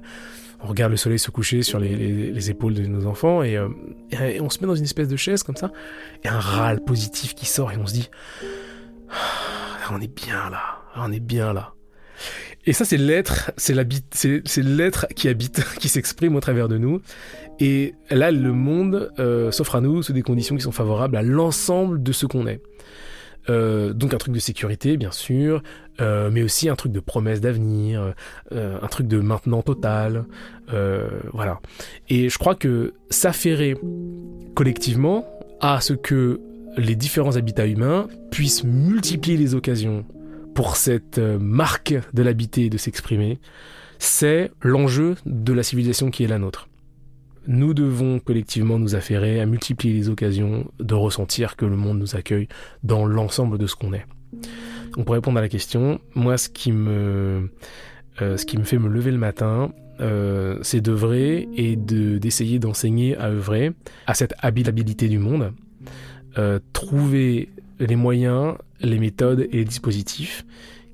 on 0.62 0.68
regarde 0.68 0.92
le 0.92 0.98
soleil 0.98 1.20
se 1.20 1.32
coucher 1.32 1.64
sur 1.64 1.80
les, 1.80 2.50
épaules 2.50 2.74
de 2.74 2.86
nos 2.86 3.06
enfants 3.06 3.42
euh, 3.42 3.70
et, 4.12 4.42
on 4.42 4.50
se 4.50 4.60
met 4.60 4.68
dans 4.68 4.76
une 4.76 4.84
espèce 4.84 5.08
de 5.08 5.16
chaise 5.16 5.44
comme 5.44 5.56
ça 5.56 5.72
et 6.24 6.28
un 6.28 6.40
râle 6.40 6.84
positif 6.84 7.36
qui 7.36 7.46
sort 7.46 7.72
et 7.72 7.78
on 7.78 7.86
se 7.86 7.94
dit 7.94 8.10
ah, 9.10 9.90
on 9.92 10.02
est 10.02 10.14
bien 10.14 10.50
là, 10.50 10.82
on 10.96 11.12
est 11.12 11.20
bien 11.20 11.54
là. 11.54 11.74
Et 12.66 12.74
ça 12.74 12.86
c'est 12.86 12.98
l'être, 12.98 13.52
c'est 13.58 13.74
l'être 14.58 15.08
qui 15.16 15.30
habite, 15.30 15.64
qui 15.80 15.90
s'exprime 15.90 16.36
au 16.36 16.40
travers 16.40 16.68
de 16.68 16.78
nous. 16.78 17.02
Et 17.60 17.96
là 18.10 18.32
le 18.32 18.52
monde 18.52 19.12
euh, 19.20 19.52
s'offre 19.52 19.76
à 19.76 19.82
nous 19.82 20.04
sous 20.04 20.14
des 20.14 20.22
conditions 20.22 20.56
qui 20.56 20.62
sont 20.62 20.72
favorables 20.72 21.16
à 21.16 21.24
l'ensemble 21.24 22.04
de 22.04 22.12
ce 22.12 22.26
qu'on 22.26 22.48
est. 22.48 22.62
Euh, 23.50 23.94
donc 23.94 24.14
un 24.14 24.18
truc 24.18 24.34
de 24.34 24.40
sécurité, 24.40 24.98
bien 24.98 25.12
sûr, 25.12 25.64
euh, 26.02 26.30
mais 26.32 26.44
aussi 26.44 26.70
un 26.70 26.76
truc 26.76 26.92
de 26.92 27.00
promesse 27.00 27.42
d'avenir, 27.42 28.14
euh, 28.52 28.78
un 28.82 28.88
truc 28.88 29.08
de 29.08 29.20
maintenant 29.20 29.62
total, 29.62 30.26
voilà. 31.34 31.60
Et 32.10 32.30
je 32.30 32.38
crois 32.38 32.56
que 32.56 32.94
s'affairer 33.10 33.76
collectivement 34.54 35.26
à 35.62 35.82
ce 35.82 35.94
que 35.94 36.40
les 36.78 36.96
différents 36.96 37.36
habitats 37.36 37.66
humains 37.66 38.08
puissent 38.32 38.64
multiplier 38.64 39.38
les 39.38 39.56
occasions 39.56 40.06
pour 40.54 40.76
cette 40.76 41.18
marque 41.18 41.96
de 42.14 42.22
l'habiter 42.22 42.66
et 42.66 42.70
de 42.70 42.78
s'exprimer, 42.78 43.40
c'est 43.98 44.52
l'enjeu 44.62 45.16
de 45.26 45.54
la 45.54 45.64
civilisation 45.64 46.12
qui 46.12 46.24
est 46.24 46.28
la 46.28 46.38
nôtre 46.38 46.69
nous 47.50 47.74
devons 47.74 48.20
collectivement 48.20 48.78
nous 48.78 48.96
affairer 48.96 49.42
à 49.42 49.48
multiplier 49.48 49.96
les 49.96 50.08
occasions 50.08 50.72
de 50.80 50.94
ressentir 50.94 51.56
que 51.56 51.66
le 51.66 51.76
monde 51.76 51.98
nous 51.98 52.16
accueille 52.16 52.48
dans 52.84 53.08
l'ensemble 53.08 53.58
de 53.58 53.66
ce 53.66 53.76
qu'on 53.76 53.92
est. 53.92 54.06
Donc 54.96 55.06
pour 55.06 55.16
répondre 55.16 55.40
à 55.40 55.42
la 55.42 55.50
question, 55.50 56.00
moi 56.14 56.38
ce 56.38 56.48
qui 56.48 56.72
me, 56.72 57.50
euh, 58.22 58.38
ce 58.38 58.46
qui 58.46 58.58
me 58.60 58.64
fait 58.64 58.78
me 58.78 58.88
lever 58.88 59.10
le 59.10 59.18
matin, 59.18 59.74
euh, 60.00 60.60
c'est 60.62 60.80
d'œuvrer 60.80 61.50
et 61.56 61.76
d'essayer 61.76 62.60
d'enseigner 62.60 63.18
à 63.18 63.30
œuvrer 63.30 63.72
à 64.06 64.14
cette 64.14 64.36
habitabilité 64.40 65.10
du 65.10 65.18
monde, 65.18 65.52
euh, 66.38 66.60
trouver 66.72 67.50
les 67.80 67.96
moyens, 67.96 68.56
les 68.80 69.00
méthodes 69.00 69.48
et 69.52 69.58
les 69.58 69.66
dispositifs 69.66 70.46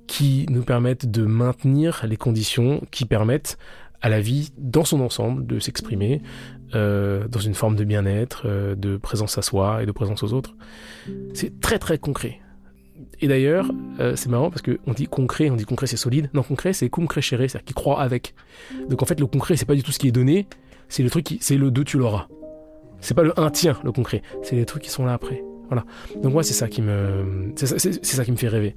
qui 0.08 0.46
nous 0.50 0.64
permettent 0.64 1.12
de 1.12 1.24
maintenir 1.24 2.06
les 2.08 2.16
conditions 2.18 2.82
qui 2.92 3.04
permettent 3.04 3.58
à 4.02 4.10
la 4.10 4.20
vie 4.20 4.52
dans 4.58 4.86
son 4.86 5.02
ensemble, 5.02 5.46
de 5.46 5.60
s'exprimer 5.60 6.22
euh, 6.74 7.28
dans 7.28 7.40
une 7.40 7.54
forme 7.54 7.76
de 7.76 7.84
bien-être, 7.84 8.44
euh, 8.46 8.76
de 8.76 8.98
présence 8.98 9.38
à 9.38 9.42
soi 9.42 9.84
et 9.84 9.86
de 9.86 9.92
présence 9.92 10.24
aux 10.24 10.34
autres. 10.34 10.56
C'est 11.34 11.60
très 11.60 11.80
très 11.80 11.98
concret. 11.98 12.40
Et 13.22 13.28
d'ailleurs, 13.28 13.70
euh, 14.00 14.16
c'est 14.16 14.30
marrant 14.30 14.50
parce 14.50 14.62
qu'on 14.62 14.94
dit 14.94 15.08
concret, 15.08 15.50
on 15.50 15.56
dit 15.56 15.66
concret 15.66 15.88
c'est 15.88 15.98
solide. 15.98 16.30
Non, 16.34 16.44
concret 16.44 16.74
c'est 16.74 16.90
cum 16.90 17.08
crescere, 17.08 17.40
c'est-à-dire 17.40 17.64
qui 17.66 17.74
croit 17.74 18.02
avec. 18.02 18.36
Donc 18.90 19.02
en 19.04 19.06
fait, 19.06 19.20
le 19.20 19.28
concret 19.28 19.56
c'est 19.56 19.66
pas 19.66 19.76
du 19.76 19.84
tout 19.84 19.92
ce 19.92 20.00
qui 20.00 20.08
est 20.08 20.14
donné, 20.14 20.48
c'est 20.90 21.04
le 21.04 21.10
truc 21.10 21.26
qui, 21.26 21.38
c'est 21.42 21.58
le 21.58 21.72
2 21.72 21.84
tu 21.84 21.98
l'auras. 21.98 22.28
C'est 23.00 23.14
pas 23.14 23.24
le 23.24 23.38
1 23.40 23.50
tiens, 23.52 23.78
le 23.84 23.92
concret, 23.92 24.22
c'est 24.42 24.56
les 24.56 24.66
trucs 24.66 24.84
qui 24.84 24.90
sont 24.90 25.06
là 25.06 25.14
après. 25.14 25.44
Voilà. 25.68 25.84
Donc 26.22 26.34
moi, 26.34 26.44
c'est 26.44 26.54
ça 26.54 26.68
qui 26.68 26.82
me, 26.82 27.52
c'est 27.56 27.66
ça, 27.66 27.80
c'est 27.80 28.04
ça 28.04 28.24
qui 28.24 28.32
me 28.32 28.38
fait 28.38 28.48
rêver. 28.48 28.76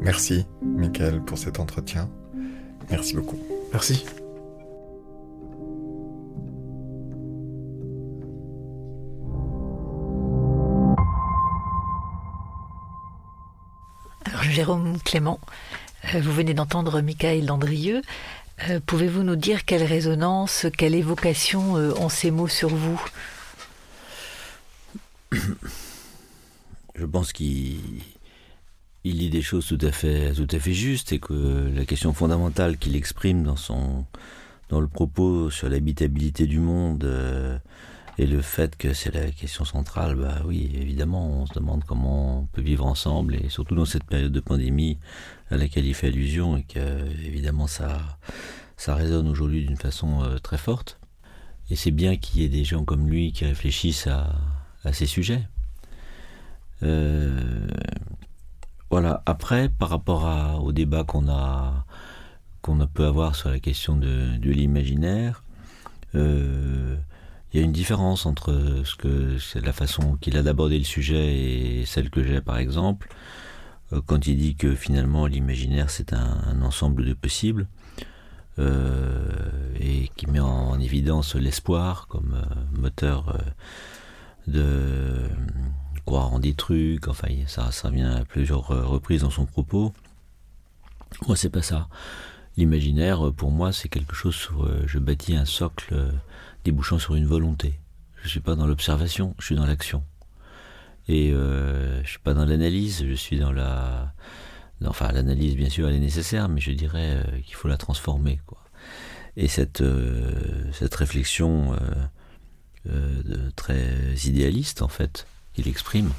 Merci, 0.00 0.46
Michael, 0.62 1.22
pour 1.22 1.38
cet 1.38 1.60
entretien. 1.60 2.10
Merci 2.90 3.14
beaucoup. 3.14 3.38
Merci. 3.72 4.04
Jérôme 14.66 14.98
Clément, 15.04 15.38
euh, 16.12 16.20
vous 16.20 16.32
venez 16.32 16.52
d'entendre 16.52 17.00
Michael 17.00 17.46
Landrieux. 17.46 18.02
Euh, 18.68 18.80
Pouvez-vous 18.84 19.22
nous 19.22 19.36
dire 19.36 19.64
quelle 19.64 19.84
résonance, 19.84 20.66
quelle 20.76 20.96
évocation 20.96 21.76
euh, 21.76 21.94
ont 22.00 22.08
ces 22.08 22.32
mots 22.32 22.48
sur 22.48 22.70
vous? 22.70 23.00
Je 25.30 27.04
pense 27.04 27.32
qu'il 27.32 27.78
il 29.04 29.18
dit 29.18 29.30
des 29.30 29.40
choses 29.40 29.68
tout 29.68 29.78
à 29.80 29.92
fait 29.92 30.34
justes 30.72 31.12
et 31.12 31.20
que 31.20 31.70
la 31.72 31.84
question 31.84 32.12
fondamentale 32.12 32.76
qu'il 32.76 32.96
exprime 32.96 33.44
dans 33.44 33.54
son 33.54 34.04
le 34.72 34.88
propos 34.88 35.48
sur 35.48 35.68
l'habitabilité 35.68 36.48
du 36.48 36.58
monde 36.58 37.08
et 38.18 38.26
le 38.26 38.40
fait 38.40 38.76
que 38.76 38.94
c'est 38.94 39.14
la 39.14 39.30
question 39.30 39.64
centrale, 39.64 40.16
bah 40.16 40.40
oui, 40.44 40.70
évidemment, 40.74 41.42
on 41.42 41.46
se 41.46 41.52
demande 41.54 41.84
comment 41.84 42.40
on 42.40 42.46
peut 42.46 42.62
vivre 42.62 42.86
ensemble 42.86 43.34
et 43.34 43.50
surtout 43.50 43.74
dans 43.74 43.84
cette 43.84 44.04
période 44.04 44.32
de 44.32 44.40
pandémie 44.40 44.98
à 45.50 45.56
laquelle 45.56 45.84
il 45.86 45.94
fait 45.94 46.08
allusion 46.08 46.56
et 46.56 46.62
que 46.62 47.06
évidemment 47.24 47.66
ça 47.66 48.18
ça 48.76 48.94
résonne 48.94 49.28
aujourd'hui 49.28 49.64
d'une 49.64 49.76
façon 49.76 50.22
euh, 50.22 50.38
très 50.38 50.58
forte. 50.58 50.98
Et 51.70 51.76
c'est 51.76 51.90
bien 51.90 52.16
qu'il 52.16 52.40
y 52.40 52.44
ait 52.44 52.48
des 52.48 52.64
gens 52.64 52.84
comme 52.84 53.08
lui 53.08 53.32
qui 53.32 53.44
réfléchissent 53.44 54.06
à, 54.06 54.34
ces 54.92 55.06
sujets. 55.06 55.42
Euh, 56.84 57.66
voilà. 58.88 59.22
Après, 59.26 59.68
par 59.68 59.88
rapport 59.88 60.62
au 60.62 60.70
débat 60.72 61.02
qu'on 61.02 61.28
a 61.28 61.84
qu'on 62.62 62.86
peut 62.86 63.06
avoir 63.06 63.34
sur 63.34 63.48
la 63.48 63.58
question 63.58 63.96
de, 63.96 64.36
de 64.36 64.50
l'imaginaire, 64.50 65.42
euh, 66.14 66.96
il 67.52 67.60
y 67.60 67.62
a 67.62 67.64
une 67.64 67.72
différence 67.72 68.26
entre 68.26 68.82
ce 68.84 68.96
que 68.96 69.38
c'est 69.38 69.64
la 69.64 69.72
façon 69.72 70.16
qu'il 70.16 70.36
a 70.36 70.42
d'aborder 70.42 70.78
le 70.78 70.84
sujet 70.84 71.36
et 71.36 71.86
celle 71.86 72.10
que 72.10 72.22
j'ai, 72.22 72.40
par 72.40 72.58
exemple, 72.58 73.08
euh, 73.92 74.00
quand 74.04 74.26
il 74.26 74.36
dit 74.36 74.56
que 74.56 74.74
finalement 74.74 75.26
l'imaginaire 75.26 75.90
c'est 75.90 76.12
un, 76.12 76.60
ensemble 76.62 77.04
de 77.04 77.14
possibles. 77.14 77.68
Euh, 78.58 79.28
et 79.78 80.10
qui 80.16 80.26
met 80.26 80.40
en, 80.40 80.70
en 80.70 80.80
évidence 80.80 81.34
l'espoir 81.34 82.06
comme 82.08 82.32
euh, 82.34 82.80
moteur 82.80 83.38
de 84.46 85.28
croire 86.06 86.32
en 86.32 86.38
des 86.38 86.54
trucs, 86.54 87.06
enfin 87.08 87.28
ça, 87.46 87.70
ça 87.70 87.90
vient 87.90 88.14
à 88.14 88.24
plusieurs 88.24 88.66
reprises 88.68 89.22
dans 89.22 89.30
son 89.30 89.44
propos. 89.44 89.92
Moi 91.26 91.36
c'est 91.36 91.50
pas 91.50 91.62
ça. 91.62 91.88
L'imaginaire 92.56 93.30
pour 93.36 93.50
moi 93.50 93.72
c'est 93.72 93.88
quelque 93.88 94.14
chose 94.14 94.34
sur 94.34 94.66
je 94.86 94.98
bâtis 94.98 95.36
un 95.36 95.44
socle 95.44 95.94
débouchant 96.66 96.98
sur 96.98 97.14
une 97.14 97.26
volonté. 97.26 97.78
Je 98.22 98.28
suis 98.28 98.40
pas 98.40 98.56
dans 98.56 98.66
l'observation, 98.66 99.36
je 99.38 99.46
suis 99.46 99.54
dans 99.54 99.66
l'action. 99.66 100.02
Et 101.06 101.30
euh, 101.32 102.02
je 102.02 102.08
suis 102.08 102.18
pas 102.18 102.34
dans 102.34 102.44
l'analyse, 102.44 103.04
je 103.06 103.14
suis 103.14 103.38
dans 103.38 103.52
la 103.52 104.12
enfin 104.84 105.10
l'analyse 105.10 105.56
bien 105.56 105.70
sûr 105.70 105.88
elle 105.88 105.94
est 105.94 106.00
nécessaire 106.00 106.50
mais 106.50 106.60
je 106.60 106.70
dirais 106.72 107.14
euh, 107.14 107.40
qu'il 107.42 107.54
faut 107.54 107.68
la 107.68 107.76
transformer. 107.76 108.40
Et 109.36 109.46
cette 109.46 109.80
euh, 109.80 110.72
réflexion 110.92 111.76
euh, 112.88 113.50
très 113.54 114.16
idéaliste 114.24 114.82
en 114.82 114.88
fait 114.88 115.26
qu'il 115.54 115.68
exprime. 115.68 116.10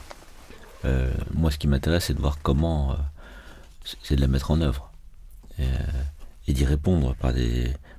Moi, 1.34 1.52
ce 1.52 1.58
qui 1.58 1.68
m'intéresse, 1.68 2.06
c'est 2.06 2.14
de 2.14 2.22
voir 2.22 2.38
comment, 2.42 2.96
c'est 4.04 4.16
de 4.16 4.22
la 4.22 4.28
mettre 4.28 4.52
en 4.52 4.62
œuvre 4.62 4.94
et, 6.48 6.54
d'y 6.54 6.64
répondre 6.64 7.14
par 7.16 7.34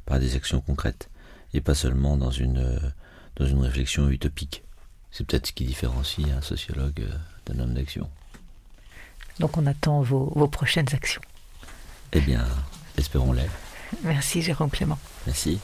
par 0.07 0.19
des 0.19 0.37
actions 0.37 0.63
concrètes 0.63 1.11
et 1.55 1.61
pas 1.61 1.75
seulement 1.75 2.17
dans 2.17 2.31
une, 2.31 2.59
euh, 2.59 2.79
dans 3.37 3.47
une 3.47 3.61
réflexion 3.61 4.09
utopique. 4.09 4.63
C'est 5.11 5.27
peut-être 5.27 5.49
ce 5.49 5.53
qui 5.53 5.65
différencie 5.65 6.27
un 6.31 6.43
sociologue 6.43 7.01
euh, 7.01 7.15
d'un 7.47 7.61
homme 7.61 7.75
d'action. 7.75 8.09
Donc 9.41 9.57
on 9.57 9.67
attend 9.67 10.03
vos, 10.03 10.33
vos 10.35 10.49
prochaines 10.49 10.93
actions. 10.93 11.23
Eh 12.13 12.21
bien, 12.21 12.45
espérons-les. 12.97 13.49
Merci 14.05 14.43
Jérôme 14.43 14.71
Clément. 14.71 14.99
Merci. 15.27 15.59